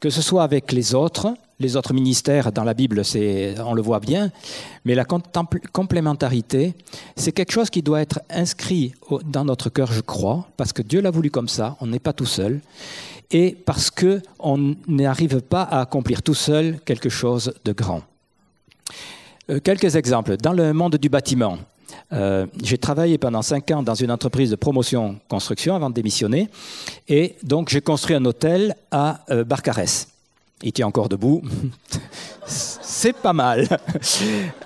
que 0.00 0.10
ce 0.10 0.22
soit 0.22 0.42
avec 0.42 0.72
les 0.72 0.94
autres, 0.94 1.34
les 1.58 1.76
autres 1.76 1.94
ministères 1.94 2.52
dans 2.52 2.64
la 2.64 2.74
Bible, 2.74 3.02
on 3.64 3.74
le 3.74 3.82
voit 3.82 4.00
bien, 4.00 4.30
mais 4.84 4.94
la 4.94 5.04
complémentarité, 5.04 6.74
c'est 7.16 7.32
quelque 7.32 7.52
chose 7.52 7.70
qui 7.70 7.82
doit 7.82 8.02
être 8.02 8.20
inscrit 8.28 8.94
dans 9.24 9.44
notre 9.44 9.70
cœur, 9.70 9.90
je 9.92 10.02
crois, 10.02 10.46
parce 10.56 10.72
que 10.72 10.82
Dieu 10.82 11.00
l'a 11.00 11.10
voulu 11.10 11.30
comme 11.30 11.48
ça, 11.48 11.76
on 11.80 11.86
n'est 11.86 11.98
pas 11.98 12.12
tout 12.12 12.26
seul, 12.26 12.60
et 13.30 13.56
parce 13.64 13.90
qu'on 13.90 14.76
n'arrive 14.86 15.40
pas 15.40 15.62
à 15.62 15.80
accomplir 15.80 16.22
tout 16.22 16.34
seul 16.34 16.78
quelque 16.84 17.08
chose 17.08 17.54
de 17.64 17.72
grand. 17.72 18.02
Euh, 19.48 19.60
quelques 19.60 19.94
exemples. 19.96 20.36
Dans 20.36 20.52
le 20.52 20.72
monde 20.72 20.96
du 20.96 21.08
bâtiment, 21.08 21.58
euh, 22.12 22.46
j'ai 22.62 22.78
travaillé 22.78 23.18
pendant 23.18 23.42
cinq 23.42 23.70
ans 23.70 23.82
dans 23.82 23.94
une 23.94 24.10
entreprise 24.10 24.50
de 24.50 24.56
promotion 24.56 25.18
construction 25.28 25.74
avant 25.74 25.90
de 25.90 25.94
démissionner. 25.94 26.48
Et 27.08 27.36
donc, 27.42 27.68
j'ai 27.68 27.80
construit 27.80 28.16
un 28.16 28.24
hôtel 28.24 28.76
à 28.90 29.24
euh, 29.30 29.44
Barcarès. 29.44 30.08
Il 30.62 30.72
tient 30.72 30.86
encore 30.86 31.08
debout. 31.08 31.42
C'est 32.46 33.16
pas 33.16 33.32
mal. 33.32 33.68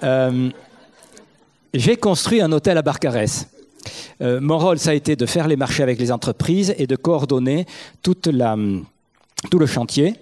Euh, 0.03 0.49
j'ai 1.75 1.97
construit 1.97 2.41
un 2.41 2.51
hôtel 2.53 2.79
à 2.79 2.83
Barcarès. 2.83 3.47
mon 4.21 4.59
rôle, 4.59 4.79
ça 4.79 4.91
a 4.91 4.95
été 4.95 5.15
de 5.15 5.27
faire 5.27 5.47
les 5.47 5.57
marchés 5.57 5.83
avec 5.83 5.99
les 5.99 6.11
entreprises 6.11 6.75
et 6.79 6.87
de 6.87 6.97
coordonner 6.97 7.67
la, 8.33 8.57
tout 9.51 9.59
le 9.59 9.67
chantier. 9.67 10.17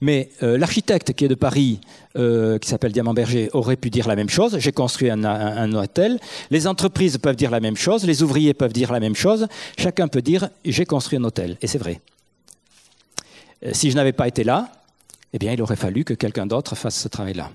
Mais 0.00 0.30
euh, 0.42 0.58
l'architecte 0.58 1.12
qui 1.12 1.24
est 1.24 1.28
de 1.28 1.34
Paris, 1.34 1.80
euh, 2.16 2.58
qui 2.58 2.68
s'appelle 2.68 2.92
Diamant 2.92 3.14
Berger, 3.14 3.50
aurait 3.52 3.76
pu 3.76 3.90
dire 3.90 4.08
la 4.08 4.16
même 4.16 4.28
chose. 4.28 4.58
J'ai 4.58 4.72
construit 4.72 5.10
un, 5.10 5.72
hôtel. 5.72 6.18
Les 6.50 6.66
entreprises 6.66 7.18
peuvent 7.18 7.36
dire 7.36 7.50
la 7.50 7.60
même 7.60 7.76
chose. 7.76 8.04
Les 8.04 8.22
ouvriers 8.22 8.54
peuvent 8.54 8.72
dire 8.72 8.92
la 8.92 9.00
même 9.00 9.14
chose. 9.14 9.46
Chacun 9.78 10.08
peut 10.08 10.22
dire 10.22 10.48
j'ai 10.64 10.86
construit 10.86 11.18
un 11.18 11.24
hôtel. 11.24 11.56
Et 11.62 11.66
c'est 11.66 11.78
vrai. 11.78 12.00
Euh, 13.64 13.70
si 13.72 13.90
je 13.90 13.96
n'avais 13.96 14.12
pas 14.12 14.28
été 14.28 14.44
là, 14.44 14.68
eh 15.32 15.38
bien, 15.38 15.52
il 15.52 15.62
aurait 15.62 15.76
fallu 15.76 16.04
que 16.04 16.14
quelqu'un 16.14 16.46
d'autre 16.46 16.76
fasse 16.76 16.96
ce 16.96 17.08
travail-là. 17.08 17.50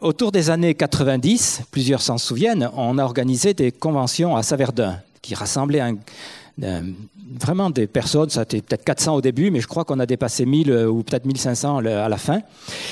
autour 0.00 0.32
des 0.32 0.48
années 0.48 0.74
90, 0.74 1.62
plusieurs 1.70 2.00
s'en 2.00 2.16
souviennent, 2.16 2.70
on 2.74 2.96
a 2.98 3.04
organisé 3.04 3.52
des 3.52 3.70
conventions 3.72 4.36
à 4.36 4.42
Saverdun 4.42 5.00
qui 5.20 5.34
rassemblaient 5.34 5.80
un, 5.80 5.96
euh, 6.62 6.80
vraiment 7.40 7.70
des 7.70 7.86
personnes, 7.86 8.30
ça 8.30 8.42
été 8.42 8.62
peut-être 8.62 8.84
400 8.84 9.16
au 9.16 9.20
début, 9.20 9.50
mais 9.50 9.60
je 9.60 9.66
crois 9.66 9.84
qu'on 9.84 9.98
a 10.00 10.06
dépassé 10.06 10.44
1000 10.44 10.70
euh, 10.70 10.86
ou 10.86 11.02
peut-être 11.02 11.24
1500 11.24 11.78
à 11.78 12.08
la 12.08 12.16
fin. 12.16 12.40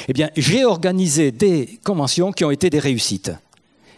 Eh 0.08 0.12
bien, 0.12 0.30
j'ai 0.36 0.64
organisé 0.64 1.32
des 1.32 1.78
conventions 1.84 2.32
qui 2.32 2.44
ont 2.44 2.50
été 2.50 2.70
des 2.70 2.78
réussites. 2.78 3.32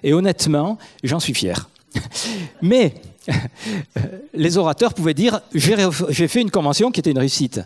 Et 0.03 0.13
honnêtement, 0.13 0.79
j'en 1.03 1.21
suis 1.21 1.35
fier. 1.35 1.69
Mais 2.63 2.95
les 4.35 4.59
orateurs 4.59 4.95
pouvaient 4.95 5.15
dire 5.15 5.41
j'ai 5.53 6.29
fait 6.29 6.41
une 6.41 6.51
convention 6.51 6.91
qui 6.91 7.01
était 7.01 7.11
une 7.11 7.19
réussite. 7.19 7.61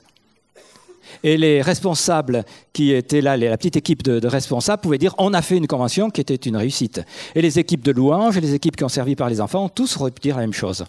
Et 1.24 1.36
les 1.36 1.62
responsables 1.62 2.44
qui 2.72 2.92
étaient 2.92 3.20
là, 3.20 3.36
la 3.36 3.56
petite 3.56 3.76
équipe 3.76 4.02
de, 4.02 4.26
responsables, 4.26 4.82
pouvaient 4.82 4.98
dire 4.98 5.14
on 5.18 5.34
a 5.34 5.42
fait 5.42 5.56
une 5.56 5.68
convention 5.68 6.10
qui 6.10 6.20
était 6.20 6.34
une 6.34 6.56
réussite. 6.56 7.02
Et 7.34 7.42
les 7.42 7.58
équipes 7.58 7.82
de 7.82 7.92
louanges 7.92 8.38
les 8.38 8.54
équipes 8.54 8.76
qui 8.76 8.84
ont 8.84 8.88
servi 8.88 9.14
par 9.14 9.28
les 9.28 9.40
enfants, 9.40 9.68
tous 9.68 9.96
auraient 9.98 10.10
pu 10.10 10.20
dire 10.20 10.36
la 10.36 10.42
même 10.42 10.52
chose. 10.52 10.84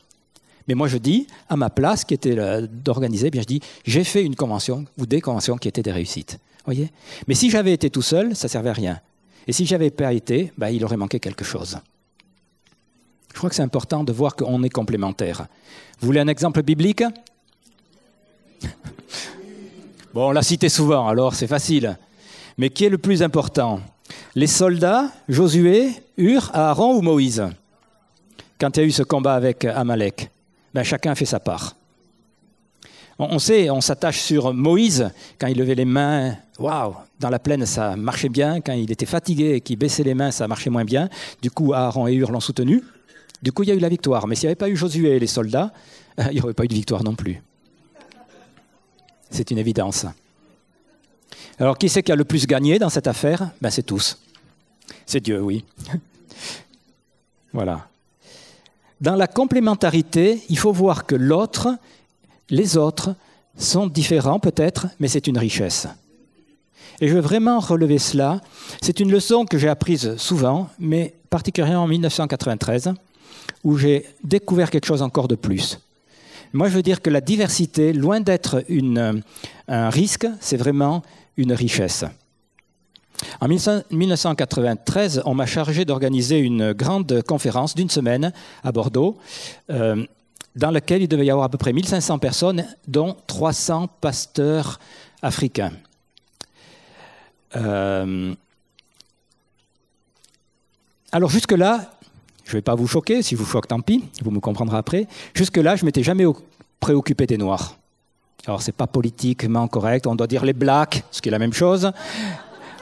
Mais 0.68 0.76
moi, 0.76 0.88
je 0.88 0.98
dis, 0.98 1.28
à 1.50 1.56
ma 1.56 1.70
place, 1.70 2.06
qui 2.06 2.14
était 2.14 2.36
d'organiser, 2.68 3.30
bien 3.30 3.42
je 3.42 3.48
dis, 3.48 3.62
j'ai 3.86 4.04
fait 4.04 4.24
une 4.24 4.36
convention 4.36 4.86
ou 4.98 5.06
des 5.06 5.22
conventions 5.22 5.58
qui 5.58 5.68
étaient 5.68 5.84
des 5.84 5.92
réussites. 5.92 6.40
Voyez? 6.66 6.92
Mais 7.28 7.36
si 7.36 7.50
j'avais 7.50 7.74
été 7.74 7.90
tout 7.90 8.02
seul, 8.02 8.36
ça 8.36 8.48
servait 8.48 8.70
à 8.70 8.74
rien. 8.74 9.00
Et 9.48 9.52
si 9.52 9.66
j'avais 9.66 9.92
pas 9.92 10.14
été, 10.14 10.54
bah, 10.58 10.72
il 10.72 10.84
aurait 10.86 10.98
manqué 10.98 11.20
quelque 11.20 11.44
chose. 11.44 11.78
Je 13.34 13.38
crois 13.38 13.50
que 13.50 13.56
c'est 13.56 13.64
important 13.64 14.04
de 14.04 14.14
voir 14.14 14.36
qu'on 14.36 14.64
est 14.64 14.70
complémentaires. 14.70 15.48
Vous 16.00 16.06
voulez 16.06 16.20
un 16.20 16.28
exemple 16.28 16.64
biblique? 16.64 17.04
Bon, 20.14 20.28
on 20.30 20.32
l'a 20.32 20.44
cité 20.44 20.70
souvent, 20.70 21.08
alors 21.08 21.34
c'est 21.34 21.48
facile. 21.48 21.98
Mais 22.60 22.70
qui 22.70 22.86
est 22.86 22.90
le 22.90 23.00
plus 23.00 23.24
important? 23.24 23.82
Les 24.36 24.46
soldats, 24.46 25.10
Josué, 25.28 25.90
Hur, 26.18 26.52
Aaron 26.54 26.98
ou 26.98 27.02
Moïse? 27.02 27.44
Quand 28.60 28.78
il 28.78 28.80
y 28.82 28.84
a 28.84 28.86
eu 28.86 28.92
ce 28.92 29.02
combat 29.02 29.34
avec 29.34 29.66
Amalek, 29.66 30.30
ben, 30.74 30.84
chacun 30.84 31.16
fait 31.16 31.26
sa 31.26 31.40
part. 31.40 31.76
On, 33.20 33.38
sait, 33.38 33.70
on 33.70 33.80
s'attache 33.80 34.20
sur 34.20 34.54
Moïse 34.54 35.12
quand 35.38 35.48
il 35.48 35.58
levait 35.58 35.76
les 35.76 35.86
mains. 35.86 36.36
Waouh, 36.58 36.96
dans 37.20 37.30
la 37.30 37.40
plaine 37.40 37.66
ça 37.66 37.96
marchait 37.96 38.30
bien. 38.30 38.60
Quand 38.60 38.74
il 38.74 38.92
était 38.92 39.06
fatigué 39.06 39.54
et 39.54 39.62
qu'il 39.62 39.78
baissait 39.78 40.04
les 40.04 40.16
mains, 40.16 40.32
ça 40.32 40.48
marchait 40.48 40.72
moins 40.72 40.84
bien. 40.84 41.10
Du 41.42 41.52
coup, 41.52 41.74
Aaron 41.74 42.08
et 42.08 42.14
Hur 42.14 42.32
l'ont 42.32 42.40
soutenu. 42.40 42.84
Du 43.42 43.52
coup, 43.52 43.64
il 43.64 43.70
y 43.70 43.72
a 43.72 43.76
eu 43.76 43.80
la 43.80 43.90
victoire. 43.90 44.26
Mais 44.26 44.36
s'il 44.36 44.48
n'y 44.48 44.50
avait 44.50 44.56
pas 44.56 44.70
eu 44.70 44.76
Josué 44.76 45.16
et 45.16 45.20
les 45.20 45.28
soldats, 45.28 45.72
il 46.18 46.36
n'y 46.36 46.42
aurait 46.42 46.54
pas 46.54 46.66
eu 46.66 46.68
de 46.68 46.74
victoire 46.74 47.04
non 47.04 47.14
plus. 47.14 47.42
C'est 49.30 49.52
une 49.52 49.58
évidence. 49.58 50.06
Alors, 51.60 51.78
qui 51.78 51.90
c'est 51.90 52.02
qui 52.02 52.12
a 52.12 52.16
le 52.16 52.26
plus 52.26 52.48
gagné 52.48 52.80
dans 52.80 52.90
cette 52.90 53.08
affaire? 53.08 53.52
Ben, 53.62 53.70
C'est 53.70 53.84
tous. 53.84 54.20
C'est 55.06 55.22
Dieu, 55.22 55.42
oui. 55.42 55.64
voilà. 57.54 57.88
Dans 59.04 59.16
la 59.18 59.28
complémentarité, 59.28 60.42
il 60.48 60.58
faut 60.58 60.72
voir 60.72 61.06
que 61.06 61.16
l'autre, 61.16 61.78
les 62.50 62.78
autres, 62.78 63.14
sont 63.58 63.88
différents 63.88 64.40
peut-être, 64.40 64.88
mais 65.02 65.10
c'est 65.10 65.28
une 65.28 65.38
richesse. 65.38 65.90
Et 67.02 67.10
je 67.10 67.16
veux 67.16 67.20
vraiment 67.20 67.60
relever 67.60 68.00
cela. 68.00 68.40
C'est 68.82 69.02
une 69.02 69.12
leçon 69.12 69.44
que 69.44 69.58
j'ai 69.58 69.68
apprise 69.68 70.16
souvent, 70.16 70.70
mais 70.80 71.16
particulièrement 71.30 71.84
en 71.84 71.88
1993, 71.88 72.94
où 73.66 73.78
j'ai 73.78 74.06
découvert 74.24 74.70
quelque 74.70 74.88
chose 74.88 75.02
encore 75.02 75.28
de 75.28 75.36
plus. 75.36 75.82
Moi, 76.54 76.70
je 76.70 76.76
veux 76.76 76.82
dire 76.82 77.02
que 77.02 77.10
la 77.10 77.20
diversité, 77.20 77.92
loin 77.92 78.22
d'être 78.22 78.64
un 79.68 79.90
risque, 79.90 80.28
c'est 80.40 80.56
vraiment 80.56 81.04
une 81.36 81.52
richesse. 81.52 82.06
En 83.40 83.48
1993, 83.48 85.22
on 85.26 85.34
m'a 85.34 85.46
chargé 85.46 85.86
d'organiser 85.86 86.40
une 86.40 86.74
grande 86.74 87.22
conférence 87.24 87.76
d'une 87.76 87.90
semaine 87.90 88.34
à 88.64 88.72
Bordeaux, 88.72 89.18
euh, 89.70 90.06
dans 90.56 90.72
laquelle 90.72 91.02
il 91.02 91.08
devait 91.08 91.26
y 91.26 91.32
avoir 91.32 91.46
à 91.46 91.50
peu 91.50 91.58
près 91.58 91.74
1500 91.74 92.20
personnes, 92.20 92.66
dont 92.88 93.16
300 93.28 93.88
pasteurs 94.02 94.80
africains. 95.22 95.74
Euh, 97.56 98.34
alors 101.12 101.30
jusque-là, 101.30 101.92
je 102.44 102.52
ne 102.52 102.58
vais 102.58 102.62
pas 102.62 102.76
vous 102.76 102.88
choquer, 102.88 103.22
si 103.22 103.36
vous 103.36 103.46
choque, 103.46 103.68
tant 103.68 103.80
pis, 103.80 104.04
vous 104.22 104.32
me 104.32 104.40
comprendrez 104.40 104.78
après. 104.78 105.08
Jusque-là, 105.34 105.76
je 105.76 105.86
m'étais 105.86 106.04
jamais 106.04 106.26
préoccupé 106.80 107.26
des 107.26 107.38
Noirs. 107.38 107.78
Alors, 108.46 108.62
ce 108.62 108.68
n'est 108.68 108.74
pas 108.74 108.88
politiquement 108.88 109.68
correct, 109.68 110.06
on 110.06 110.16
doit 110.16 110.28
dire 110.28 110.44
les 110.44 110.54
blacks, 110.54 111.04
ce 111.12 111.22
qui 111.22 111.30
est 111.30 111.32
la 111.32 111.40
même 111.40 111.54
chose, 111.54 111.92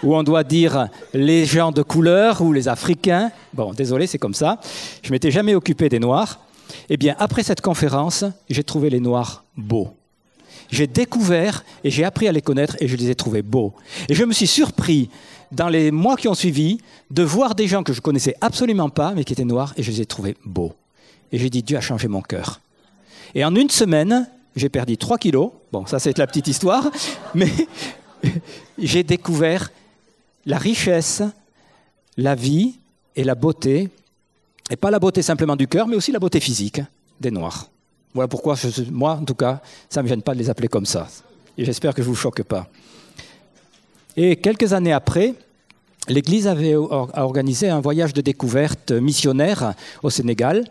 ou 0.04 0.16
on 0.16 0.24
doit 0.24 0.44
dire 0.44 0.88
les 1.14 1.46
gens 1.46 1.72
de 1.72 1.82
couleur 1.82 2.42
ou 2.42 2.54
les 2.54 2.68
Africains. 2.68 3.32
Bon, 3.54 3.74
désolé, 3.74 4.08
c'est 4.08 4.18
comme 4.18 4.34
ça. 4.34 4.60
Je 5.04 5.12
m'étais 5.12 5.32
jamais 5.32 5.56
occupé 5.56 5.90
des 5.90 6.00
Noirs. 6.00 6.40
Eh 6.90 6.98
bien, 6.98 7.16
après 7.20 7.44
cette 7.44 7.62
conférence, 7.62 8.26
j'ai 8.50 8.64
trouvé 8.64 8.90
les 8.90 9.00
Noirs 9.00 9.44
beaux. 9.58 9.90
J'ai 10.70 10.88
découvert 10.88 11.66
et 11.84 11.92
j'ai 11.92 12.06
appris 12.06 12.28
à 12.28 12.32
les 12.32 12.42
connaître 12.42 12.78
et 12.80 12.88
je 12.88 12.96
les 12.96 13.10
ai 13.10 13.16
trouvés 13.16 13.42
beaux. 13.42 13.74
Et 14.08 14.14
je 14.14 14.24
me 14.24 14.34
suis 14.34 14.48
surpris 14.48 15.10
dans 15.52 15.68
les 15.68 15.92
mois 15.92 16.16
qui 16.16 16.28
ont 16.28 16.34
suivi, 16.34 16.80
de 17.10 17.24
voir 17.24 17.56
des 17.56 17.68
gens 17.68 17.84
que 17.84 17.94
je 17.94 18.02
connaissais 18.02 18.36
absolument 18.42 18.90
pas, 18.90 19.14
mais 19.14 19.24
qui 19.24 19.34
étaient 19.34 19.44
noirs, 19.44 19.74
et 19.76 19.84
je 19.84 19.92
les 19.92 20.02
ai 20.02 20.06
trouvés 20.06 20.38
beaux. 20.46 20.74
Et 21.32 21.38
j'ai 21.38 21.50
dit, 21.50 21.62
Dieu 21.62 21.78
a 21.78 21.82
changé 21.82 22.08
mon 22.08 22.22
cœur. 22.22 22.62
Et 23.36 23.44
en 23.44 23.54
une 23.56 23.70
semaine, 23.70 24.30
j'ai 24.56 24.70
perdu 24.70 24.98
3 24.98 25.18
kilos. 25.18 25.52
Bon, 25.72 25.86
ça 25.86 26.00
c'est 26.00 26.18
la 26.18 26.28
petite 26.28 26.48
histoire, 26.48 26.90
mais 27.36 27.50
j'ai 28.78 29.04
découvert 29.04 29.72
la 30.45 30.58
richesse, 30.58 31.23
la 32.17 32.36
vie 32.36 32.80
et 33.15 33.23
la 33.23 33.36
beauté, 33.36 33.89
et 34.69 34.75
pas 34.75 34.91
la 34.91 34.99
beauté 34.99 35.21
simplement 35.21 35.56
du 35.56 35.67
cœur, 35.67 35.88
mais 35.88 35.95
aussi 35.95 36.12
la 36.12 36.19
beauté 36.19 36.39
physique 36.39 36.82
des 37.19 37.32
Noirs. 37.32 37.69
Voilà 38.13 38.27
pourquoi, 38.27 38.56
moi 38.91 39.13
en 39.21 39.25
tout 39.25 39.36
cas, 39.36 39.62
ça 39.89 40.01
ne 40.01 40.04
me 40.04 40.10
gêne 40.10 40.21
pas 40.21 40.34
de 40.34 40.39
les 40.39 40.49
appeler 40.49 40.67
comme 40.67 40.86
ça. 40.86 41.08
Et 41.58 41.65
j'espère 41.65 41.93
que 41.93 42.01
je 42.01 42.08
ne 42.08 42.13
vous 42.13 42.19
choque 42.19 42.43
pas. 42.43 42.67
Et 44.17 44.36
quelques 44.36 44.73
années 44.73 44.91
après, 44.91 45.34
l'Église 46.08 46.47
avait 46.47 46.75
organisé 46.75 47.69
un 47.69 47.80
voyage 47.80 48.13
de 48.13 48.21
découverte 48.21 48.91
missionnaire 48.91 49.73
au 50.04 50.10
Sénégal. 50.10 50.65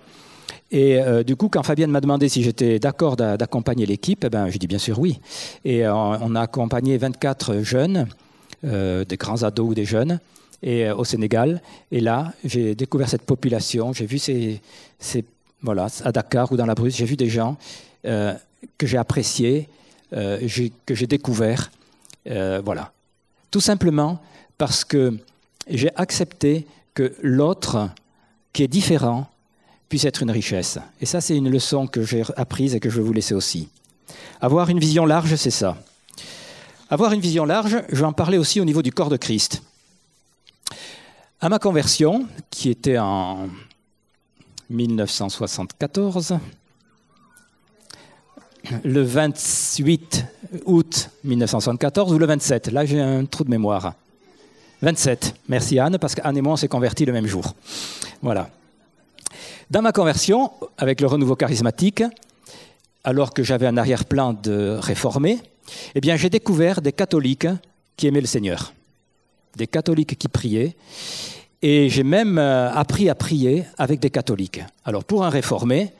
Et 0.70 0.98
euh, 0.98 1.22
du 1.22 1.37
coup, 1.37 1.48
quand 1.48 1.62
Fabienne 1.62 1.90
m'a 1.90 2.00
demandé 2.00 2.28
si 2.28 2.42
j'étais 2.42 2.78
d'accord 2.78 3.16
d'accompagner 3.16 3.87
l'équipe, 3.87 4.24
eh 4.24 4.30
ben, 4.30 4.48
je 4.50 4.59
dis 4.59 4.66
bien 4.66 4.78
sûr 4.78 4.98
oui. 4.98 5.18
Et 5.64 5.87
euh, 5.87 5.94
on 5.94 6.35
a 6.35 6.42
accompagné 6.42 6.96
24 6.96 7.62
jeunes, 7.62 8.06
des 8.62 9.16
grands 9.16 9.42
ados 9.42 9.70
ou 9.70 9.75
des 9.75 9.85
jeunes, 9.85 10.20
et, 10.62 10.90
au 10.90 11.05
Sénégal. 11.05 11.62
Et 11.90 12.01
là, 12.01 12.33
j'ai 12.44 12.75
découvert 12.75 13.09
cette 13.09 13.23
population. 13.23 13.92
J'ai 13.92 14.07
vu 14.07 14.18
ces, 14.18 14.61
ces, 14.99 15.25
voilà, 15.62 15.88
à 16.05 16.12
Dakar 16.12 16.53
ou 16.53 16.57
dans 16.57 16.66
la 16.66 16.75
Bruce, 16.75 16.96
j'ai 16.96 17.07
vu 17.07 17.16
des 17.16 17.29
gens 17.29 17.57
que 18.03 18.87
j'ai 18.87 18.99
appréciés, 18.99 19.68
que 20.11 20.94
j'ai 20.94 21.07
découverts. 21.07 21.70
voilà. 22.27 22.92
Tout 23.51 23.61
simplement 23.61 24.20
parce 24.59 24.85
que 24.85 25.16
j'ai 25.68 25.90
accepté 25.96 26.66
que 26.94 27.14
l'autre, 27.23 27.90
qui 28.53 28.62
est 28.62 28.68
différent, 28.68 29.27
puisse 29.88 30.05
être 30.05 30.23
une 30.23 30.31
richesse. 30.31 30.79
Et 31.01 31.07
ça, 31.07 31.20
c'est 31.20 31.37
une 31.37 31.49
leçon 31.49 31.87
que 31.87 32.03
j'ai 32.03 32.23
apprise 32.37 32.75
et 32.75 32.81
que 32.81 32.90
je 32.90 32.96
veux 32.99 33.03
vous 33.03 33.12
laisser 33.12 33.35
aussi. 33.35 33.68
Avoir 34.40 34.68
une 34.68 34.79
vision 34.79 35.07
large, 35.07 35.35
c'est 35.37 35.51
ça. 35.51 35.77
Avoir 36.92 37.12
une 37.12 37.20
vision 37.20 37.44
large, 37.44 37.85
je 37.88 38.00
vais 38.00 38.05
en 38.05 38.12
parler 38.12 38.37
aussi 38.37 38.61
au 38.61 38.64
niveau 38.64 38.83
du 38.83 38.90
corps 38.90 39.11
de 39.11 39.16
Christ. 39.16 39.62
À 41.40 41.48
ma 41.48 41.61
conversion, 41.61 42.26
qui 42.50 42.68
était 42.68 42.98
en 42.98 43.48
1974, 44.70 46.38
le 48.83 49.03
28 49.03 50.24
août 50.66 51.11
1974 51.22 52.12
ou 52.12 52.18
le 52.18 52.26
27 52.26 52.72
Là, 52.72 52.85
j'ai 52.85 53.00
un 53.00 53.24
trou 53.24 53.44
de 53.44 53.50
mémoire. 53.50 53.94
27. 54.83 55.37
Merci 55.48 55.79
Anne, 55.79 55.96
parce 55.98 56.16
qu'Anne 56.16 56.38
et 56.38 56.42
moi, 56.42 56.55
on 56.55 56.57
s'est 56.57 56.66
convertis 56.66 57.05
le 57.05 57.12
même 57.12 57.26
jour. 57.26 57.55
Voilà. 58.20 58.50
Dans 59.70 59.83
ma 59.83 59.92
conversion, 59.92 60.50
avec 60.76 61.00
le 61.00 61.07
renouveau 61.07 61.37
charismatique, 61.37 62.03
alors 63.05 63.33
que 63.33 63.44
j'avais 63.44 63.68
un 63.68 63.76
arrière-plan 63.76 64.33
de 64.33 64.76
réformé, 64.81 65.38
eh 65.94 66.00
bien, 66.00 66.16
j'ai 66.16 66.30
découvert 66.30 66.80
des 66.80 66.92
catholiques 66.92 67.46
qui 67.96 68.06
aimaient 68.06 68.20
le 68.20 68.26
Seigneur. 68.26 68.72
Des 69.56 69.66
catholiques 69.66 70.18
qui 70.18 70.28
priaient. 70.28 70.76
Et 71.62 71.88
j'ai 71.88 72.04
même 72.04 72.38
euh, 72.38 72.72
appris 72.72 73.11
à 73.11 73.14
prier 73.14 73.64
avec 73.76 74.00
des 74.00 74.11
catholiques. 74.11 74.62
Alors, 74.85 75.04
pour 75.04 75.24
un 75.24 75.28
réformé, 75.28 75.92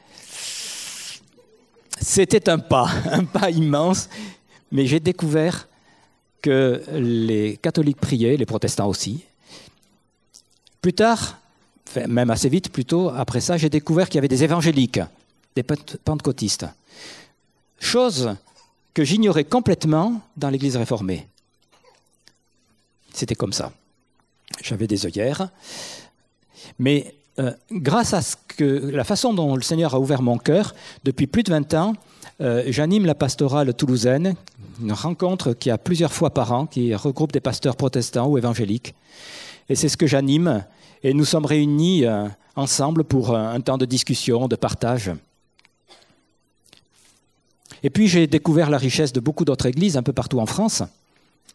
c'était 2.01 2.49
un 2.49 2.59
pas, 2.59 2.91
un 3.11 3.25
pas 3.25 3.51
immense, 3.51 4.09
mais 4.73 4.87
j'ai 4.87 5.01
découvert 5.01 5.69
que 6.41 6.83
les 6.93 7.59
catholiques 7.61 8.01
priaient, 8.01 8.37
les 8.37 8.47
protestants 8.47 8.89
aussi. 8.89 9.25
Plus 10.81 10.95
tard, 10.95 11.39
même 12.09 12.31
assez 12.31 12.49
vite 12.49 12.73
plutôt, 12.73 13.11
après 13.11 13.41
ça, 13.41 13.57
j'ai 13.59 13.69
découvert 13.69 14.09
qu'il 14.09 14.17
y 14.17 14.19
avait 14.19 14.29
des 14.29 14.45
évangéliques, 14.45 15.01
des 15.55 15.63
pentecôtistes. 15.63 16.67
Chose 17.79 18.35
que 18.95 19.05
j'ignorais 19.05 19.45
complètement 19.45 20.21
dans 20.37 20.51
l'Église 20.51 20.77
réformée. 20.77 21.29
C'était 23.13 23.35
comme 23.35 23.53
ça. 23.53 23.73
J'avais 24.63 24.87
des 24.87 25.07
œillères. 25.07 25.49
Mais 26.79 27.15
euh, 27.39 27.53
grâce 27.73 28.15
à 28.15 28.23
ce 28.23 28.37
que, 28.57 28.65
la 28.65 29.05
façon 29.05 29.33
dont 29.33 29.57
le 29.57 29.63
Seigneur 29.63 29.95
a 29.95 30.01
ouvert 30.01 30.23
mon 30.23 30.39
cœur, 30.39 30.75
depuis 31.05 31.27
plus 31.27 31.43
de 31.43 31.51
20 31.51 31.75
ans, 31.75 31.95
euh, 32.41 32.65
j'anime 32.67 33.07
la 33.07 33.15
pastorale 33.15 33.73
toulousaine, 33.75 34.35
une 34.81 34.93
rencontre 34.93 35.53
qui 35.53 35.71
a 35.71 35.79
plusieurs 35.79 36.13
fois 36.13 36.31
par 36.31 36.53
an, 36.53 36.67
qui 36.67 36.95
regroupe 36.95 37.33
des 37.33 37.41
pasteurs 37.41 37.77
protestants 37.77 38.27
ou 38.27 38.39
évangéliques. 38.39 38.95
Et 39.69 39.75
c'est 39.75 39.89
ce 39.89 39.97
que 39.97 40.07
j'anime. 40.07 40.65
Et 41.03 41.15
nous 41.15 41.25
sommes 41.25 41.47
réunis 41.47 42.05
euh, 42.05 42.27
ensemble 42.57 43.05
pour 43.05 43.35
un 43.35 43.61
temps 43.61 43.79
de 43.79 43.87
discussion, 43.87 44.49
de 44.49 44.57
partage. 44.57 45.11
Et 47.83 47.91
puis 47.91 48.09
j'ai 48.09 48.27
découvert 48.27 48.71
la 48.71 48.79
richesse 48.79 49.13
de 49.13 49.21
beaucoup 49.21 49.45
d'autres 49.45 49.67
églises 49.67 49.97
un 49.97 50.03
peu 50.03 50.13
partout 50.13 50.39
en 50.39 50.47
France. 50.47 50.83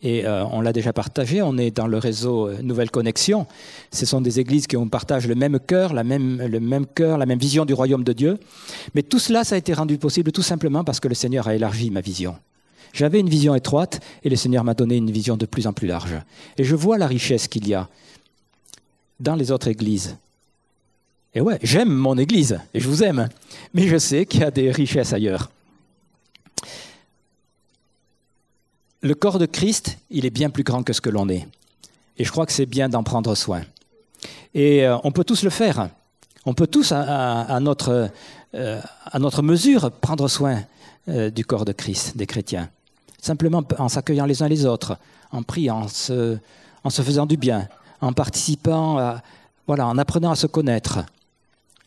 Et 0.02 0.26
euh, 0.26 0.44
on 0.52 0.62
l'a 0.62 0.74
déjà 0.74 0.94
partagé, 0.94 1.42
on 1.42 1.58
est 1.58 1.72
dans 1.72 1.88
le 1.88 1.98
réseau 1.98 2.50
euh, 2.50 2.62
Nouvelle 2.62 2.92
Connexion. 2.92 3.48
Ce 3.92 4.06
sont 4.06 4.22
des 4.22 4.40
églises 4.40 4.68
qui 4.68 4.78
ont 4.78 4.90
le 4.90 5.34
même 5.36 5.60
cœur, 5.60 5.94
la 5.94 6.04
même, 6.04 6.46
le 6.46 6.60
même 6.60 6.86
cœur, 6.86 7.18
la 7.18 7.26
même 7.26 7.40
vision 7.40 7.66
du 7.66 7.74
royaume 7.74 8.04
de 8.04 8.14
Dieu. 8.14 8.38
Mais 8.94 9.04
tout 9.04 9.20
cela, 9.20 9.44
ça 9.44 9.56
a 9.56 9.58
été 9.58 9.74
rendu 9.74 9.98
possible 9.98 10.32
tout 10.32 10.42
simplement 10.42 10.84
parce 10.84 11.00
que 11.00 11.08
le 11.08 11.16
Seigneur 11.16 11.48
a 11.48 11.56
élargi 11.56 11.92
ma 11.92 12.02
vision. 12.02 12.36
J'avais 12.94 13.20
une 13.20 13.30
vision 13.30 13.56
étroite 13.56 14.00
et 14.24 14.30
le 14.30 14.36
Seigneur 14.36 14.64
m'a 14.64 14.74
donné 14.74 14.96
une 14.98 15.12
vision 15.12 15.38
de 15.38 15.46
plus 15.46 15.66
en 15.66 15.74
plus 15.74 15.88
large. 15.88 16.16
Et 16.58 16.64
je 16.64 16.76
vois 16.76 16.98
la 16.98 17.08
richesse 17.08 17.48
qu'il 17.48 17.68
y 17.68 17.74
a 17.74 17.90
dans 19.20 19.36
les 19.36 19.52
autres 19.52 19.70
églises. 19.70 20.18
Et 21.34 21.42
ouais, 21.42 21.60
j'aime 21.64 21.90
mon 21.90 22.18
église 22.18 22.60
et 22.74 22.80
je 22.80 22.88
vous 22.88 23.04
aime, 23.04 23.28
mais 23.74 23.88
je 23.88 23.98
sais 23.98 24.26
qu'il 24.26 24.42
y 24.42 24.44
a 24.44 24.52
des 24.52 24.72
richesses 24.72 25.14
ailleurs. 25.14 25.50
Le 29.06 29.14
corps 29.14 29.38
de 29.38 29.46
Christ, 29.46 30.00
il 30.10 30.26
est 30.26 30.32
bien 30.32 30.50
plus 30.50 30.64
grand 30.64 30.82
que 30.82 30.92
ce 30.92 31.00
que 31.00 31.12
l'on 31.12 31.30
est. 31.30 31.48
Et 32.18 32.24
je 32.24 32.32
crois 32.32 32.48
que 32.48 32.52
c'est 32.52 32.66
bien 32.66 32.90
d'en 32.90 33.04
prendre 33.04 33.36
soin. 33.36 33.62
Et 34.56 34.84
euh, 34.84 34.98
on 35.04 35.12
peut 35.12 35.24
tous 35.24 35.44
le 35.44 35.52
faire. 35.52 35.90
On 36.44 36.56
peut 36.56 36.66
tous, 36.66 36.92
à, 36.92 37.60
notre, 37.60 38.10
euh, 38.56 38.82
notre, 39.20 39.44
mesure, 39.44 39.92
prendre 39.92 40.28
soin 40.28 40.64
euh, 41.08 41.30
du 41.30 41.46
corps 41.46 41.66
de 41.66 41.72
Christ, 41.72 42.18
des 42.18 42.26
chrétiens. 42.26 42.68
Simplement 43.22 43.64
en 43.78 43.90
s'accueillant 43.90 44.26
les 44.26 44.42
uns 44.42 44.48
les 44.48 44.66
autres, 44.66 44.98
en 45.32 45.44
priant, 45.44 45.82
en 45.82 45.88
se, 45.88 46.38
en 46.84 46.90
se 46.90 47.04
faisant 47.04 47.28
du 47.28 47.38
bien, 47.38 47.68
en 48.02 48.12
participant, 48.12 49.20
voilà, 49.68 49.88
en 49.88 50.00
apprenant 50.00 50.32
à 50.32 50.36
se 50.36 50.48
connaître. 50.48 51.00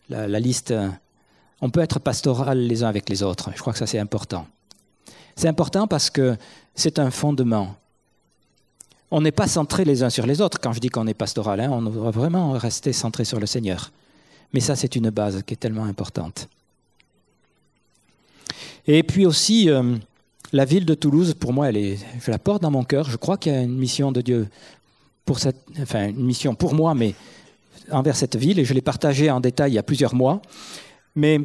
La, 0.09 0.27
la 0.27 0.39
liste, 0.39 0.73
on 1.59 1.69
peut 1.69 1.81
être 1.81 1.99
pastoral 1.99 2.59
les 2.59 2.83
uns 2.83 2.87
avec 2.87 3.09
les 3.09 3.23
autres. 3.23 3.51
Je 3.55 3.59
crois 3.59 3.73
que 3.73 3.79
ça 3.79 3.87
c'est 3.87 3.99
important. 3.99 4.45
C'est 5.39 5.47
important 5.47 5.87
parce 5.87 6.09
que 6.09 6.35
c'est 6.75 6.99
un 6.99 7.11
fondement. 7.11 7.77
On 9.09 9.21
n'est 9.21 9.31
pas 9.31 9.47
centré 9.47 9.85
les 9.85 10.03
uns 10.03 10.09
sur 10.09 10.25
les 10.25 10.41
autres. 10.41 10.59
Quand 10.59 10.73
je 10.73 10.81
dis 10.81 10.89
qu'on 10.89 11.07
est 11.07 11.13
pastoral, 11.13 11.61
hein, 11.61 11.69
on 11.71 11.81
doit 11.81 12.11
vraiment 12.11 12.51
rester 12.51 12.91
centré 12.91 13.23
sur 13.23 13.39
le 13.39 13.45
Seigneur. 13.45 13.89
Mais 14.51 14.59
ça, 14.59 14.75
c'est 14.75 14.97
une 14.97 15.11
base 15.11 15.41
qui 15.43 15.53
est 15.53 15.57
tellement 15.57 15.85
importante. 15.85 16.49
Et 18.85 19.01
puis 19.01 19.25
aussi, 19.25 19.69
euh, 19.69 19.95
la 20.51 20.65
ville 20.65 20.83
de 20.83 20.93
Toulouse, 20.93 21.33
pour 21.39 21.53
moi, 21.53 21.69
elle 21.69 21.77
est, 21.77 21.97
je 22.21 22.31
la 22.31 22.37
porte 22.37 22.61
dans 22.61 22.71
mon 22.71 22.83
cœur. 22.83 23.09
Je 23.09 23.15
crois 23.15 23.37
qu'il 23.37 23.53
y 23.53 23.55
a 23.55 23.61
une 23.61 23.77
mission 23.77 24.11
de 24.11 24.19
Dieu 24.19 24.49
pour 25.23 25.39
cette, 25.39 25.63
enfin, 25.81 26.09
une 26.09 26.25
mission 26.25 26.53
pour 26.53 26.73
moi, 26.73 26.93
mais 26.93 27.15
envers 27.91 28.17
cette 28.17 28.35
ville, 28.35 28.59
et 28.59 28.65
je 28.65 28.73
l'ai 28.73 28.81
partagée 28.81 29.31
en 29.31 29.39
détail 29.39 29.71
il 29.71 29.75
y 29.75 29.79
a 29.79 29.83
plusieurs 29.83 30.15
mois. 30.15 30.41
Mais 31.15 31.39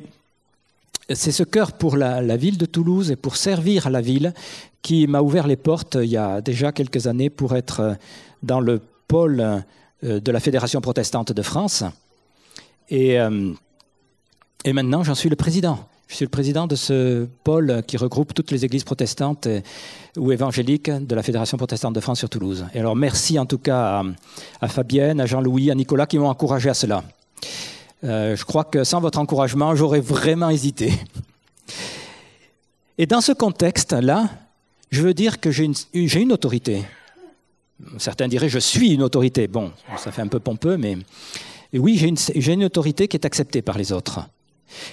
c'est 1.10 1.32
ce 1.32 1.42
cœur 1.42 1.72
pour 1.72 1.96
la, 1.96 2.36
ville 2.36 2.56
de 2.56 2.66
Toulouse 2.66 3.10
et 3.10 3.16
pour 3.16 3.36
servir 3.36 3.90
la 3.90 4.00
ville 4.00 4.32
qui 4.82 5.06
m'a 5.06 5.20
ouvert 5.20 5.46
les 5.46 5.56
portes 5.56 5.96
il 6.00 6.08
y 6.08 6.16
a 6.16 6.40
déjà 6.40 6.72
quelques 6.72 7.06
années 7.06 7.30
pour 7.30 7.56
être 7.56 7.80
euh, 7.80 7.94
dans 8.42 8.60
le 8.60 8.80
pôle 9.08 9.40
euh, 9.40 10.20
de 10.20 10.32
la 10.32 10.40
Fédération 10.40 10.80
protestante 10.80 11.32
de 11.32 11.42
France. 11.42 11.84
Et, 12.90 13.18
euh, 13.18 13.52
et 14.64 14.72
maintenant, 14.72 15.02
j'en 15.02 15.14
suis 15.14 15.30
le 15.30 15.36
président. 15.36 15.78
Je 16.08 16.16
suis 16.16 16.24
le 16.26 16.30
président 16.30 16.66
de 16.66 16.76
ce 16.76 17.26
pôle 17.44 17.82
qui 17.86 17.96
regroupe 17.96 18.34
toutes 18.34 18.50
les 18.50 18.64
églises 18.66 18.84
protestantes 18.84 19.48
ou 20.18 20.32
évangéliques 20.32 20.90
de 20.90 21.14
la 21.14 21.22
Fédération 21.22 21.56
protestante 21.56 21.94
de 21.94 22.00
France 22.00 22.18
sur 22.18 22.28
Toulouse. 22.28 22.66
Et 22.74 22.80
alors, 22.80 22.94
merci 22.94 23.38
en 23.38 23.46
tout 23.46 23.56
cas 23.56 24.00
à, 24.00 24.04
à 24.60 24.68
Fabienne, 24.68 25.20
à 25.20 25.26
Jean-Louis, 25.26 25.70
à 25.70 25.74
Nicolas 25.74 26.06
qui 26.06 26.18
m'ont 26.18 26.28
encouragé 26.28 26.68
à 26.68 26.74
cela. 26.74 27.02
Euh, 28.04 28.36
je 28.36 28.44
crois 28.44 28.64
que 28.64 28.84
sans 28.84 29.00
votre 29.00 29.18
encouragement, 29.18 29.74
j'aurais 29.74 30.00
vraiment 30.00 30.50
hésité. 30.50 30.92
Et 32.98 33.06
dans 33.06 33.20
ce 33.20 33.32
contexte-là, 33.32 34.28
je 34.90 35.02
veux 35.02 35.14
dire 35.14 35.40
que 35.40 35.50
j'ai 35.50 35.64
une, 35.64 36.32
autorité. 36.32 36.84
Certains 37.98 38.28
diraient 38.28 38.48
je 38.48 38.58
suis 38.58 38.92
une 38.92 39.02
autorité. 39.02 39.48
Bon, 39.48 39.72
ça 39.96 40.12
fait 40.12 40.22
un 40.22 40.28
peu 40.28 40.38
pompeux, 40.38 40.76
mais 40.76 40.98
oui, 41.72 41.96
j'ai 41.96 42.08
une, 42.08 42.16
une 42.52 42.64
autorité 42.64 43.08
qui 43.08 43.16
est 43.16 43.26
acceptée 43.26 43.62
par 43.62 43.78
les 43.78 43.90
autres. 43.90 44.20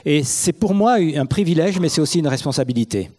Et 0.05 0.23
c'est 0.23 0.53
pour 0.53 0.73
moi 0.73 0.93
un 0.93 1.25
privilège, 1.25 1.79
mais 1.79 1.89
c'est 1.89 2.01
aussi 2.01 2.19
une 2.19 2.27
responsabilité. 2.27 3.11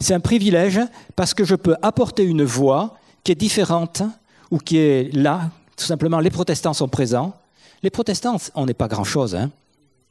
C'est 0.00 0.14
un 0.14 0.20
privilège 0.20 0.80
parce 1.16 1.34
que 1.34 1.44
je 1.44 1.54
peux 1.54 1.74
apporter 1.82 2.22
une 2.22 2.44
voix 2.44 2.98
qui 3.24 3.32
est 3.32 3.36
différente 3.36 4.02
ou 4.50 4.58
qui 4.58 4.76
est 4.76 5.14
là. 5.14 5.50
Tout 5.76 5.86
simplement, 5.86 6.20
les 6.20 6.30
protestants 6.30 6.74
sont 6.74 6.88
présents. 6.88 7.34
Les 7.86 7.90
protestants, 7.90 8.38
on 8.56 8.66
n'est 8.66 8.74
pas 8.74 8.88
grand-chose. 8.88 9.36
Hein. 9.36 9.48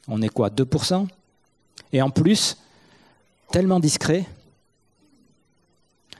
On 0.07 0.21
est 0.21 0.29
quoi 0.29 0.47
2% 0.47 1.07
Et 1.91 2.01
en 2.01 2.09
plus, 2.09 2.55
tellement 3.51 3.81
discret. 3.81 4.25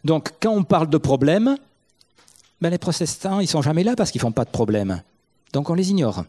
Donc, 0.04 0.34
quand 0.41 0.52
on 0.52 0.65
parle 0.65 0.89
de 0.89 0.98
problèmes, 0.98 1.56
ben 2.60 2.72
les 2.72 2.78
protestants, 2.78 3.39
ils 3.39 3.48
sont 3.48 3.62
jamais 3.62 3.86
là 3.86 3.96
parce 3.96 4.12
qu'ils 4.12 4.20
ne 4.20 4.24
font 4.24 4.34
pas 4.34 4.44
de 4.44 4.50
problème. 4.50 5.02
Donc, 5.54 5.70
on 5.70 5.76
les 5.76 5.91
ignore. 5.91 6.26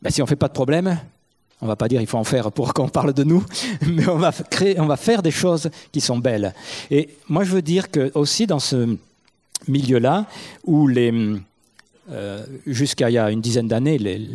Ben, 0.00 0.08
si 0.08 0.22
on 0.22 0.24
ne 0.24 0.28
fait 0.30 0.36
pas 0.36 0.48
de 0.48 0.54
problème, 0.54 0.98
on 1.60 1.66
ne 1.66 1.70
va 1.70 1.76
pas 1.76 1.88
dire 1.88 1.98
qu'il 2.00 2.08
faut 2.08 2.16
en 2.16 2.24
faire 2.24 2.50
pour 2.50 2.72
qu'on 2.72 2.88
parle 2.88 3.12
de 3.12 3.24
nous, 3.24 3.44
mais 3.86 4.08
on 4.08 4.16
va, 4.16 4.32
on 4.78 4.86
va 4.86 4.96
faire 4.96 5.22
des 5.22 5.30
choses 5.30 5.68
qui 5.92 6.00
sont 6.00 6.16
belles. 6.16 6.54
Et 6.90 7.10
moi, 7.28 7.44
je 7.44 7.50
veux 7.50 7.60
dire 7.60 7.90
que 7.90 8.10
aussi 8.14 8.46
dans 8.46 8.58
ce 8.58 8.96
milieu-là, 9.68 10.24
où 10.64 10.88
les, 10.88 11.12
euh, 12.10 12.44
jusqu'à 12.66 13.10
il 13.10 13.14
y 13.14 13.18
a 13.18 13.30
une 13.30 13.40
dizaine 13.40 13.68
d'années, 13.68 13.98
les 13.98 14.28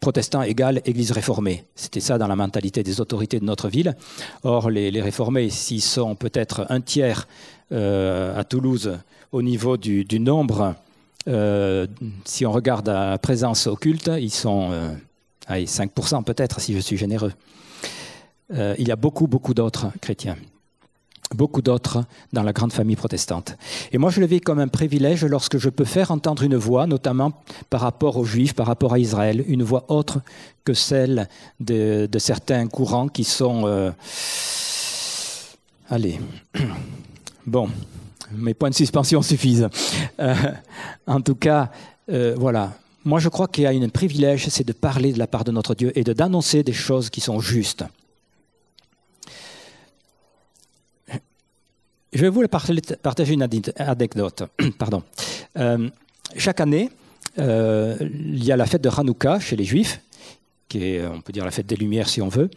protestants 0.00 0.42
égale 0.42 0.80
Église 0.84 1.12
réformée. 1.12 1.64
C'était 1.74 2.00
ça 2.00 2.18
dans 2.18 2.28
la 2.28 2.36
mentalité 2.36 2.82
des 2.82 3.00
autorités 3.00 3.40
de 3.40 3.44
notre 3.44 3.68
ville. 3.68 3.96
Or, 4.42 4.70
les, 4.70 5.00
réformés, 5.00 5.50
s'ils 5.50 5.82
sont 5.82 6.14
peut-être 6.14 6.66
un 6.68 6.80
tiers 6.80 7.26
euh, 7.72 8.38
à 8.38 8.44
Toulouse 8.44 8.98
au 9.32 9.42
niveau 9.42 9.76
du, 9.76 10.06
nombre, 10.20 10.74
euh, 11.28 11.86
si 12.24 12.46
on 12.46 12.52
regarde 12.52 12.88
la 12.88 13.18
présence 13.18 13.66
occulte, 13.66 14.10
ils 14.18 14.30
sont 14.30 14.70
à 15.46 15.58
5% 15.58 16.24
peut-être, 16.24 16.60
si 16.60 16.74
je 16.74 16.78
suis 16.78 16.96
généreux. 16.96 17.32
il 18.50 18.88
y 18.88 18.92
a 18.92 18.96
beaucoup, 18.96 19.26
beaucoup 19.26 19.54
d'autres 19.54 19.88
chrétiens 20.00 20.36
beaucoup 21.34 21.62
d'autres 21.62 22.04
dans 22.32 22.42
la 22.42 22.52
grande 22.52 22.72
famille 22.72 22.96
protestante. 22.96 23.56
Et 23.92 23.98
moi, 23.98 24.10
je 24.10 24.20
le 24.20 24.26
vis 24.26 24.40
comme 24.40 24.58
un 24.58 24.68
privilège 24.68 25.24
lorsque 25.24 25.58
je 25.58 25.68
peux 25.68 25.84
faire 25.84 26.10
entendre 26.10 26.42
une 26.42 26.56
voix, 26.56 26.86
notamment 26.86 27.32
par 27.70 27.80
rapport 27.80 28.16
aux 28.16 28.24
Juifs, 28.24 28.54
par 28.54 28.66
rapport 28.66 28.94
à 28.94 28.98
Israël, 28.98 29.44
une 29.46 29.62
voix 29.62 29.84
autre 29.88 30.20
que 30.64 30.74
celle 30.74 31.28
de, 31.60 32.08
certains 32.18 32.66
courants 32.66 33.08
qui 33.08 33.24
sont... 33.24 33.62
Euh, 33.66 33.90
allez, 35.88 36.18
bon, 37.46 37.68
mes 38.32 38.54
points 38.54 38.70
de 38.70 38.74
suspension 38.74 39.22
suffisent. 39.22 39.68
Euh, 40.20 40.34
en 41.06 41.20
tout 41.20 41.34
cas, 41.34 41.70
euh, 42.10 42.34
voilà. 42.36 42.72
Moi, 43.04 43.20
je 43.20 43.28
crois 43.28 43.48
qu'il 43.48 43.64
y 43.64 43.66
a 43.66 43.70
un 43.70 43.88
privilège, 43.88 44.48
c'est 44.48 44.66
de 44.66 44.72
parler 44.72 45.12
de 45.12 45.18
la 45.18 45.26
part 45.26 45.44
de 45.44 45.52
notre 45.52 45.74
Dieu 45.74 45.92
et 45.94 46.04
de 46.04 46.12
d'annoncer 46.12 46.62
des 46.62 46.72
choses 46.72 47.10
qui 47.10 47.20
sont 47.20 47.40
justes. 47.40 47.84
Je 52.12 52.22
vais 52.22 52.28
vous 52.30 52.42
partager 52.48 53.34
une 53.34 53.42
anecdote. 53.42 54.44
Pardon. 54.78 55.02
Euh, 55.58 55.88
chaque 56.36 56.60
année, 56.60 56.90
euh, 57.38 57.96
il 58.00 58.42
y 58.42 58.50
a 58.50 58.56
la 58.56 58.66
fête 58.66 58.82
de 58.82 58.88
Hanouka 58.88 59.40
chez 59.40 59.56
les 59.56 59.64
Juifs, 59.64 60.00
qui 60.68 60.84
est, 60.84 61.06
on 61.06 61.20
peut 61.20 61.32
dire, 61.32 61.44
la 61.44 61.50
fête 61.50 61.66
des 61.66 61.76
Lumières 61.76 62.08
si 62.08 62.22
on 62.22 62.28
veut. 62.28 62.48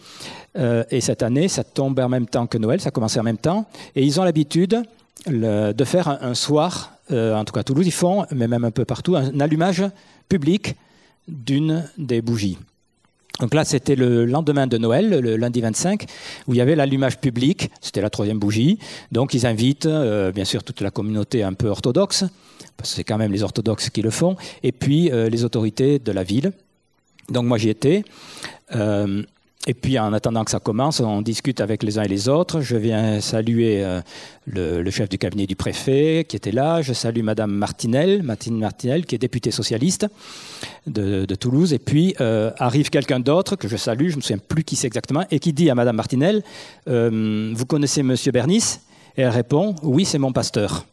Euh, 0.57 0.83
et 0.89 1.01
cette 1.01 1.21
année, 1.21 1.49
ça 1.49 1.65
tombe 1.65 1.99
en 1.99 2.07
même 2.07 2.27
temps 2.27 2.47
que 2.47 2.57
Noël, 2.57 2.79
ça 2.79 2.91
commence 2.91 3.17
en 3.17 3.23
même 3.23 3.37
temps. 3.37 3.65
Et 3.95 4.05
ils 4.05 4.19
ont 4.21 4.23
l'habitude 4.23 4.81
de 5.27 5.83
faire 5.85 6.07
un, 6.07 6.33
soir, 6.33 6.93
en 7.11 7.43
tout 7.45 7.53
cas 7.53 7.59
à 7.59 7.63
Toulouse, 7.63 7.85
ils 7.85 7.91
font, 7.91 8.25
mais 8.31 8.47
même 8.47 8.63
un 8.63 8.71
peu 8.71 8.85
partout, 8.85 9.15
un 9.15 9.39
allumage 9.39 9.83
public 10.27 10.75
d'une 11.27 11.87
des 11.97 12.21
bougies. 12.21 12.57
Donc 13.41 13.56
là, 13.56 13.65
c'était 13.65 13.95
le 13.95 14.25
lendemain 14.25 14.67
de 14.67 14.77
Noël, 14.77 15.10
le 15.10 15.36
lundi 15.36 15.62
25, 15.62 16.06
où 16.47 16.54
il 16.54 16.58
y 16.58 16.62
avait 16.62 16.75
l'allumage 16.75 17.17
public, 17.19 17.71
c'était 17.82 18.01
la 18.01 18.12
troisième 18.12 18.38
bougie. 18.38 18.77
Donc 19.12 19.34
ils 19.34 19.47
invitent, 19.47 19.88
euh, 19.88 20.32
bien 20.32 20.45
sûr, 20.45 20.63
toute 20.63 20.80
la 20.80 20.91
communauté 20.91 21.41
un 21.41 21.54
peu 21.54 21.67
orthodoxe, 21.67 22.23
parce 22.77 22.91
que 22.91 22.95
c'est 22.97 23.04
quand 23.04 23.17
même 23.17 23.32
les 23.32 23.41
orthodoxes 23.41 23.89
qui 23.89 24.04
le 24.04 24.12
font, 24.12 24.38
et 24.62 24.71
puis 24.71 25.12
euh, 25.12 25.27
les 25.27 25.43
autorités 25.43 25.97
de 25.97 26.12
la 26.12 26.23
ville. 26.23 26.54
Donc 27.30 27.45
moi 27.45 27.58
j'y 27.58 27.69
étais. 27.69 28.04
Euh, 28.75 29.23
et 29.67 29.76
puis 29.76 30.00
en 30.00 30.12
attendant 30.12 30.43
que 30.43 30.50
ça 30.50 30.60
commence, 30.60 31.02
on 31.02 31.21
discute 31.21 31.62
avec 31.62 31.84
les 31.84 32.00
uns 32.00 32.04
et 32.04 32.08
les 32.08 32.28
autres. 32.28 32.62
Je 32.62 32.76
viens 32.78 33.21
saluer 33.21 33.84
euh, 33.84 34.02
le, 34.47 34.89
chef 34.89 35.08
du 35.08 35.19
cabinet 35.19 35.45
du 35.45 35.56
préfet 35.56 36.26
qui 36.28 36.36
était 36.36 36.52
là. 36.52 36.82
Je 36.82 36.93
salue 36.93 37.21
Madame 37.21 37.52
Martinel, 37.52 38.24
Martine 38.24 38.58
Martinel, 38.58 39.06
qui 39.06 39.13
est 39.13 39.19
députée 39.19 39.52
socialiste 39.52 40.08
de, 40.88 41.26
Toulouse. 41.36 41.74
Et 41.74 41.80
puis 41.80 42.15
euh, 42.21 42.50
arrive 42.58 42.89
quelqu'un 42.89 43.19
d'autre 43.19 43.56
que 43.56 43.67
je 43.67 43.78
salue, 43.78 44.08
je 44.08 44.13
ne 44.13 44.17
me 44.17 44.21
souviens 44.21 44.39
plus 44.39 44.63
qui 44.63 44.76
c'est 44.76 44.88
exactement, 44.88 45.26
et 45.30 45.38
qui 45.38 45.54
dit 45.54 45.69
à 45.69 45.76
Madame 45.76 45.95
Martinel 45.95 46.41
euh, 46.88 47.54
Vous 47.56 47.65
connaissez 47.67 48.02
Monsieur 48.02 48.32
Bernis? 48.32 48.80
Et 49.15 49.21
elle 49.21 49.30
répond 49.30 49.76
Oui, 49.84 50.06
c'est 50.06 50.17
mon 50.17 50.34
pasteur. 50.34 50.86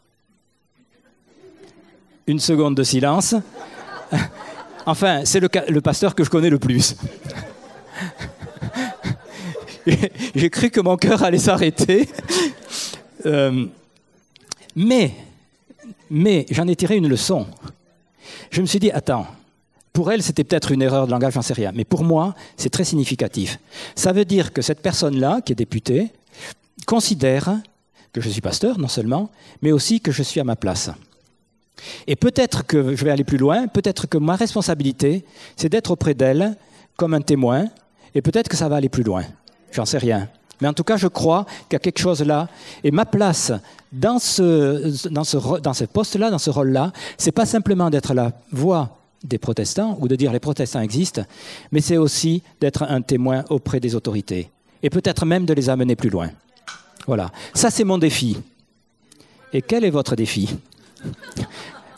Une 2.26 2.38
seconde 2.38 2.74
de 2.74 2.82
silence. 2.82 3.34
enfin, 4.86 5.22
c'est 5.24 5.40
le 5.40 5.80
pasteur 5.80 6.14
que 6.14 6.22
je 6.22 6.28
connais 6.28 6.50
le 6.50 6.58
plus. 6.58 6.96
j'ai 10.34 10.50
cru 10.50 10.70
que 10.70 10.80
mon 10.80 10.96
cœur 10.96 11.22
allait 11.22 11.38
s'arrêter. 11.38 12.08
Euh, 13.26 13.66
mais, 14.76 15.12
mais 16.10 16.46
j'en 16.50 16.66
ai 16.68 16.76
tiré 16.76 16.96
une 16.96 17.08
leçon. 17.08 17.46
Je 18.50 18.60
me 18.60 18.66
suis 18.66 18.78
dit, 18.78 18.90
attends, 18.90 19.26
pour 19.92 20.12
elle, 20.12 20.22
c'était 20.22 20.44
peut-être 20.44 20.72
une 20.72 20.82
erreur 20.82 21.06
de 21.06 21.10
langage, 21.10 21.34
j'en 21.34 21.42
sais 21.42 21.54
rien. 21.54 21.72
Mais 21.74 21.84
pour 21.84 22.04
moi, 22.04 22.34
c'est 22.56 22.70
très 22.70 22.84
significatif. 22.84 23.58
Ça 23.94 24.12
veut 24.12 24.24
dire 24.24 24.52
que 24.52 24.62
cette 24.62 24.80
personne-là, 24.80 25.40
qui 25.44 25.52
est 25.52 25.56
députée, 25.56 26.12
considère 26.86 27.60
que 28.12 28.20
je 28.20 28.28
suis 28.28 28.40
pasteur, 28.40 28.78
non 28.78 28.88
seulement, 28.88 29.30
mais 29.60 29.72
aussi 29.72 30.00
que 30.00 30.12
je 30.12 30.22
suis 30.22 30.40
à 30.40 30.44
ma 30.44 30.56
place. 30.56 30.90
Et 32.06 32.16
peut-être 32.16 32.66
que 32.66 32.94
je 32.94 33.04
vais 33.04 33.10
aller 33.10 33.24
plus 33.24 33.38
loin, 33.38 33.68
peut-être 33.68 34.06
que 34.06 34.18
ma 34.18 34.36
responsabilité, 34.36 35.24
c'est 35.56 35.68
d'être 35.68 35.90
auprès 35.90 36.14
d'elle 36.14 36.56
comme 36.96 37.14
un 37.14 37.20
témoin, 37.20 37.66
et 38.14 38.22
peut-être 38.22 38.48
que 38.48 38.56
ça 38.56 38.68
va 38.68 38.76
aller 38.76 38.88
plus 38.88 39.04
loin. 39.04 39.24
J'en 39.72 39.84
sais 39.84 39.98
rien. 39.98 40.28
Mais 40.60 40.68
en 40.68 40.72
tout 40.72 40.84
cas, 40.84 40.96
je 40.96 41.06
crois 41.06 41.44
qu'il 41.68 41.74
y 41.74 41.76
a 41.76 41.80
quelque 41.80 42.00
chose 42.00 42.22
là. 42.22 42.48
Et 42.82 42.90
ma 42.90 43.06
place 43.06 43.52
dans 43.92 44.18
ce, 44.18 45.86
poste-là, 45.86 46.30
dans 46.30 46.38
ce 46.38 46.50
rôle-là, 46.50 46.92
c'est 47.16 47.32
pas 47.32 47.46
simplement 47.46 47.90
d'être 47.90 48.14
la 48.14 48.32
voix 48.52 48.96
des 49.22 49.38
protestants 49.38 49.96
ou 50.00 50.08
de 50.08 50.16
dire 50.16 50.32
les 50.32 50.40
protestants 50.40 50.80
existent, 50.80 51.22
mais 51.72 51.80
c'est 51.80 51.96
aussi 51.96 52.42
d'être 52.60 52.84
un 52.84 53.02
témoin 53.02 53.44
auprès 53.50 53.80
des 53.80 53.94
autorités. 53.94 54.50
Et 54.82 54.90
peut-être 54.90 55.26
même 55.26 55.44
de 55.44 55.54
les 55.54 55.68
amener 55.68 55.96
plus 55.96 56.10
loin. 56.10 56.30
Voilà. 57.06 57.30
Ça, 57.54 57.70
c'est 57.70 57.84
mon 57.84 57.98
défi. 57.98 58.36
Et 59.52 59.62
quel 59.62 59.84
est 59.84 59.90
votre 59.90 60.14
défi? 60.14 60.56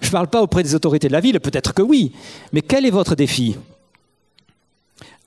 Je 0.00 0.06
ne 0.06 0.12
parle 0.12 0.28
pas 0.28 0.40
auprès 0.40 0.62
des 0.62 0.74
autorités 0.74 1.08
de 1.08 1.12
la 1.12 1.20
ville, 1.20 1.40
peut-être 1.40 1.74
que 1.74 1.82
oui, 1.82 2.12
mais 2.52 2.62
quel 2.62 2.86
est 2.86 2.90
votre 2.90 3.14
défi? 3.14 3.56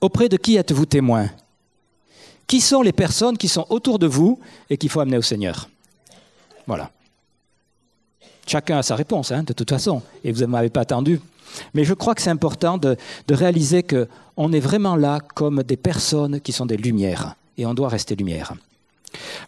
Auprès 0.00 0.28
de 0.28 0.36
qui 0.36 0.56
êtes-vous 0.56 0.86
témoin? 0.86 1.28
Qui 2.46 2.60
sont 2.60 2.82
les 2.82 2.92
personnes 2.92 3.38
qui 3.38 3.48
sont 3.48 3.66
autour 3.70 3.98
de 3.98 4.06
vous 4.06 4.38
et 4.70 4.76
qu'il 4.76 4.90
faut 4.90 5.00
amener 5.00 5.18
au 5.18 5.22
Seigneur 5.22 5.68
Voilà. 6.66 6.90
Chacun 8.46 8.78
a 8.78 8.82
sa 8.82 8.94
réponse, 8.94 9.32
hein, 9.32 9.42
de 9.42 9.52
toute 9.52 9.70
façon, 9.70 10.02
et 10.22 10.30
vous 10.30 10.42
ne 10.42 10.46
m'avez 10.46 10.68
pas 10.68 10.82
attendu. 10.82 11.20
Mais 11.72 11.84
je 11.84 11.94
crois 11.94 12.14
que 12.14 12.20
c'est 12.20 12.30
important 12.30 12.78
de, 12.78 12.96
réaliser 13.30 13.82
qu'on 13.82 14.52
est 14.52 14.60
vraiment 14.60 14.96
là 14.96 15.20
comme 15.20 15.62
des 15.62 15.76
personnes 15.76 16.40
qui 16.40 16.52
sont 16.52 16.66
des 16.66 16.76
lumières, 16.76 17.36
et 17.56 17.64
on 17.64 17.74
doit 17.74 17.88
rester 17.88 18.16
lumière. 18.16 18.52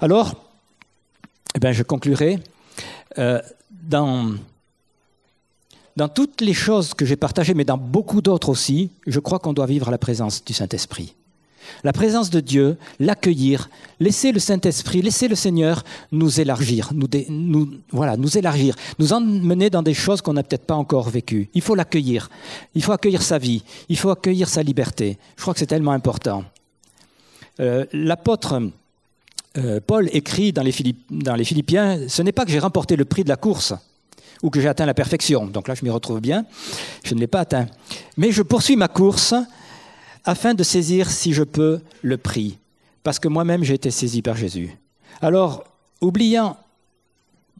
Alors, 0.01 0.35
eh 1.55 1.59
ben, 1.59 1.73
je 1.73 1.83
conclurai. 1.83 2.39
Euh, 3.19 3.41
dans, 3.71 4.35
dans 5.97 6.09
toutes 6.09 6.41
les 6.41 6.55
choses 6.55 6.93
que 6.95 7.05
j'ai 7.05 7.17
partagées, 7.17 7.55
mais 7.55 7.65
dans 7.65 7.79
beaucoup 7.79 8.21
d'autres 8.21 8.49
aussi, 8.49 8.91
je 9.07 9.21
crois 9.21 9.39
qu'on 9.39 9.53
doit 9.53 9.67
vivre 9.67 9.91
la 9.91 9.99
présence 9.99 10.45
du 10.45 10.53
Saint-Esprit 10.53 11.15
la 11.85 11.93
présence 11.93 12.31
de 12.31 12.41
Dieu, 12.41 12.77
l'accueillir, 12.99 13.69
laisser 14.01 14.33
le 14.33 14.39
Saint-Esprit, 14.39 15.03
laisser 15.03 15.29
le 15.29 15.35
Seigneur 15.35 15.85
nous 16.13 16.41
élargir, 16.41 16.91
nous, 16.93 17.71
voilà, 17.91 18.17
nous 18.17 18.37
élargir, 18.37 18.75
nous 18.99 19.13
emmener 19.13 19.71
dans 19.71 19.83
des 19.83 19.95
choses 19.95 20.21
qu'on 20.21 20.35
n'a 20.35 20.43
peut-être 20.43 20.67
pas 20.67 20.75
encore 20.75 21.09
vécues. 21.09 21.49
Il 21.55 21.63
faut 21.63 21.75
l'accueillir, 21.75 22.31
il 22.75 22.83
faut 22.83 22.93
accueillir 22.93 23.23
sa 23.23 23.39
vie, 23.39 23.63
il 23.89 23.97
faut 23.97 24.11
accueillir 24.11 24.49
sa 24.49 24.63
liberté. 24.63 25.19
Je 25.37 25.43
crois 25.43 25.55
que 25.55 25.61
c'est 25.61 25.67
tellement 25.67 25.93
important. 25.93 26.45
Euh, 27.61 27.87
l'apôtre 27.93 28.61
euh, 29.59 29.81
Paul 29.85 30.11
écrit 30.13 30.53
dans 30.53 30.63
les, 30.63 30.75
dans 31.11 31.35
les 31.35 31.45
Philippiens, 31.45 32.01
ce 32.09 32.23
n'est 32.23 32.33
pas 32.33 32.45
que 32.45 32.51
j'ai 32.51 32.59
remporté 32.59 32.97
le 32.97 33.07
prix 33.07 33.25
de 33.25 33.29
la 33.29 33.37
course 33.37 33.73
ou 34.43 34.51
que 34.51 34.61
j'ai 34.61 34.69
atteint 34.69 34.85
la 34.85 34.93
perfection, 34.93 35.47
donc 35.47 35.67
là 35.67 35.75
je 35.75 35.83
m'y 35.83 35.91
retrouve 35.91 36.21
bien, 36.21 36.45
je 37.05 37.15
ne 37.15 37.21
l'ai 37.21 37.27
pas 37.27 37.41
atteint, 37.41 37.67
mais 38.19 38.33
je 38.33 38.43
poursuis 38.43 38.77
ma 38.77 38.89
course 38.89 39.35
afin 40.27 40.55
de 40.55 40.63
saisir, 40.63 41.11
si 41.11 41.33
je 41.33 41.45
peux, 41.45 41.81
le 42.03 42.19
prix, 42.19 42.59
parce 43.03 43.19
que 43.19 43.29
moi-même 43.29 43.65
j'ai 43.65 43.75
été 43.75 43.91
saisi 43.91 44.21
par 44.21 44.37
Jésus. 44.37 44.77
Alors, 45.23 45.65
oubliant, 46.01 46.57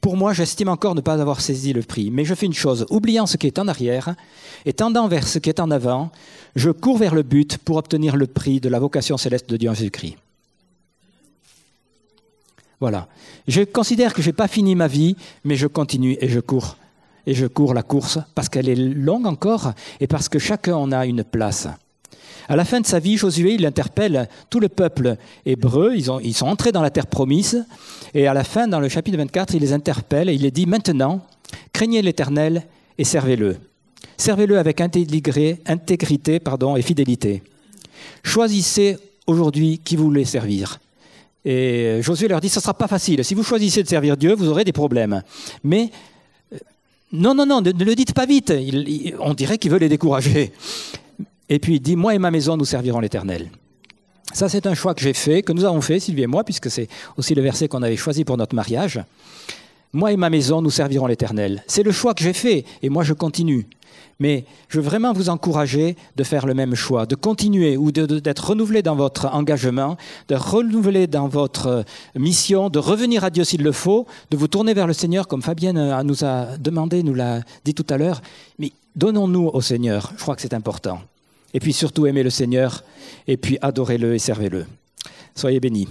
pour 0.01 0.17
moi, 0.17 0.33
j'estime 0.33 0.69
encore 0.69 0.95
ne 0.95 1.01
pas 1.01 1.21
avoir 1.21 1.41
saisi 1.41 1.73
le 1.73 1.83
prix, 1.83 2.11
mais 2.11 2.25
je 2.25 2.35
fais 2.35 2.47
une 2.47 2.53
chose, 2.53 2.87
oubliant 2.91 3.27
ce 3.27 3.37
qui 3.37 3.47
est 3.47 3.59
en 3.59 3.69
arrière 3.69 4.15
et 4.65 4.73
tendant 4.73 5.09
vers 5.09 5.27
ce 5.27 5.39
qui 5.39 5.49
est 5.49 5.61
en 5.61 5.71
avant, 5.71 6.11
je 6.55 6.71
cours 6.71 6.99
vers 6.99 7.15
le 7.15 7.23
but 7.23 7.59
pour 7.59 7.77
obtenir 7.77 8.17
le 8.17 8.27
prix 8.27 8.61
de 8.61 8.69
la 8.69 8.79
vocation 8.79 9.17
céleste 9.17 9.49
de 9.49 9.57
Dieu 9.57 9.71
en 9.71 9.75
Jésus-Christ. 9.75 10.17
Voilà. 12.79 13.09
Je 13.49 13.63
considère 13.63 14.13
que 14.13 14.21
je 14.21 14.29
n'ai 14.29 14.33
pas 14.35 14.49
fini 14.49 14.75
ma 14.75 14.87
vie, 14.87 15.17
mais 15.45 15.57
je 15.57 15.67
continue 15.67 16.19
et 16.21 16.29
je 16.29 16.41
cours. 16.41 16.77
Et 17.27 17.35
je 17.35 17.47
cours 17.47 17.75
la 17.75 17.83
course 17.83 18.19
parce 18.35 18.49
qu'elle 18.49 18.69
est 18.69 18.77
longue 18.77 19.27
encore 19.27 19.73
et 19.99 20.07
parce 20.07 20.29
que 20.29 20.39
chacun 20.39 20.77
en 20.77 20.93
a 20.93 21.07
une 21.07 21.25
place. 21.25 21.69
À 22.49 22.57
la 22.57 22.65
fin 22.65 22.81
de 22.81 22.87
sa 22.87 22.99
vie, 22.99 23.17
Josué, 23.17 23.55
il 23.55 23.67
interpelle 23.67 24.29
tout 24.51 24.61
le 24.61 24.69
peuple 24.69 25.17
hébreu. 25.45 25.95
Ils, 25.97 26.11
ont, 26.11 26.21
ils 26.21 26.35
sont 26.35 26.47
entrés 26.47 26.73
dans 26.73 26.83
la 26.83 26.91
terre 26.91 27.07
promise. 27.07 27.65
Et 28.15 28.27
à 28.27 28.35
la 28.35 28.45
fin, 28.45 28.69
dans 28.69 28.81
le 28.81 28.89
chapitre 28.89 29.19
24, 29.19 29.55
il 29.55 29.61
les 29.61 29.73
interpelle 29.73 30.29
et 30.29 30.35
il 30.35 30.43
les 30.43 30.51
dit 30.51 30.67
Maintenant, 30.67 31.27
craignez 31.73 32.03
l'Éternel 32.03 32.67
et 32.99 33.05
servez-le. 33.05 33.57
Servez-le 34.17 34.59
avec 34.59 34.81
intégrité, 34.81 35.59
intégrité 35.67 36.41
pardon, 36.41 36.77
et 36.77 36.83
fidélité. 36.83 37.43
Choisissez 38.23 38.97
aujourd'hui 39.27 39.81
qui 39.85 39.97
vous 39.97 40.05
voulez 40.05 40.25
servir. 40.25 40.79
Et 41.45 42.01
Josué 42.03 42.27
leur 42.27 42.41
dit, 42.41 42.49
ce 42.49 42.59
ne 42.59 42.63
sera 42.63 42.75
pas 42.75 42.89
facile. 42.89 43.25
Si 43.25 43.35
vous 43.35 43.45
choisissez 43.45 43.83
de 43.83 43.89
servir 43.89 44.17
Dieu, 44.17 44.35
vous 44.35 44.49
aurez 44.49 44.65
des 44.65 44.73
problèmes. 44.73 45.23
Mais 45.63 45.91
euh, 46.53 46.59
non, 47.13 47.35
non, 47.35 47.47
non, 47.47 47.61
ne, 47.61 47.71
le 47.71 47.95
dites 47.95 48.15
pas 48.15 48.27
vite. 48.27 48.53
on 49.21 49.35
dirait 49.35 49.59
qu'il 49.59 49.71
veut 49.71 49.79
les 49.79 49.89
décourager. 49.89 50.53
Et 51.49 51.59
puis 51.59 51.77
il 51.77 51.81
dit, 51.81 51.97
moi 51.97 52.15
et 52.15 52.19
ma 52.19 52.31
maison, 52.31 52.57
nous 52.57 52.65
servirons 52.65 53.01
l'Éternel. 53.01 53.51
Ça, 54.33 54.49
c'est 54.49 54.67
un 54.67 54.75
choix 54.75 54.95
que 54.95 55.01
j'ai 55.01 55.15
fait, 55.15 55.43
que 55.43 55.53
nous 55.53 55.65
avons 55.65 55.81
fait, 55.81 56.01
Sylvie 56.01 56.23
et 56.23 56.27
moi, 56.27 56.45
puisque 56.45 56.71
c'est 56.71 56.89
aussi 57.17 57.35
le 57.35 57.43
verset 57.43 57.69
qu'on 57.69 57.83
avait 57.83 57.97
choisi 57.97 58.25
pour 58.25 58.37
notre 58.37 58.55
mariage. 58.55 59.01
Moi 59.93 60.13
et 60.13 60.17
ma 60.17 60.29
maison, 60.29 60.61
nous 60.61 60.71
servirons 60.71 61.07
l'Éternel. 61.07 61.63
C'est 61.69 61.85
le 61.85 61.93
choix 61.93 62.13
que 62.13 62.23
j'ai 62.23 62.33
fait, 62.33 62.65
et 62.83 62.89
moi 62.91 63.05
je 63.05 63.15
continue. 63.15 63.67
Mais 64.19 64.45
je 64.69 64.81
veux 64.81 64.85
vraiment 64.85 65.13
vous 65.13 65.29
encourager 65.29 65.97
de 66.17 66.25
faire 66.25 66.47
le 66.47 66.55
même 66.55 66.75
choix, 66.75 67.07
de 67.07 67.15
continuer 67.15 67.77
ou 67.77 67.93
d'être 67.93 68.49
renouvelé 68.49 68.83
dans 68.83 68.97
votre 68.97 69.27
engagement, 69.27 69.97
de 70.29 70.35
renouveler 70.35 71.07
dans 71.07 71.29
votre 71.29 71.85
mission, 72.15 72.69
de 72.69 72.79
revenir 72.79 73.25
à 73.25 73.31
Dieu 73.31 73.45
s'il 73.45 73.63
le 73.63 73.73
faut, 73.73 74.07
de 74.31 74.37
vous 74.37 74.49
tourner 74.49 74.75
vers 74.75 74.87
le 74.87 74.93
Seigneur 74.93 75.29
comme 75.29 75.43
Fabienne 75.43 76.03
nous 76.03 76.25
a 76.25 76.57
demandé, 76.59 77.03
nous 77.03 77.15
l'a 77.15 77.41
dit 77.65 77.75
tout 77.75 77.87
à 77.89 77.99
l'heure. 77.99 78.23
Mais 78.59 78.73
donnons-nous 78.97 79.51
au 79.53 79.61
Seigneur, 79.61 80.13
je 80.17 80.23
crois 80.23 80.35
que 80.35 80.43
c'est 80.43 80.55
important. 80.55 81.01
Et 81.55 81.61
puis 81.61 81.73
surtout 81.73 82.07
aimez 82.07 82.23
le 82.23 82.31
Seigneur, 82.31 82.85
et 83.27 83.37
puis 83.37 83.59
adorez-le 83.63 84.15
et 84.15 84.19
servez-le. 84.19 84.67
Soyez 85.35 85.61
bénis. 85.61 85.89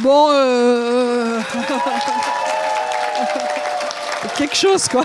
Bon, 0.00 0.28
euh... 0.32 1.40
quelque 4.36 4.54
chose 4.54 4.88
quoi. 4.88 5.04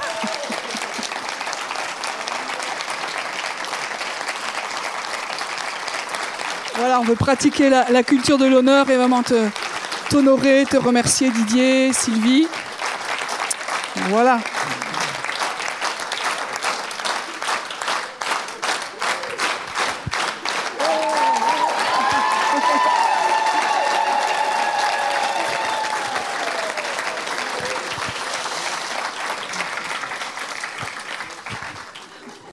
On 6.97 7.03
veut 7.03 7.15
pratiquer 7.15 7.69
la, 7.69 8.03
culture 8.03 8.37
de 8.37 8.45
l'honneur 8.45 8.89
et 8.89 8.97
vraiment 8.97 9.21
t'honorer, 10.09 10.65
te 10.69 10.77
remercier 10.77 11.29
Didier, 11.29 11.93
Sylvie. 11.93 12.47
Voilà. 14.09 14.39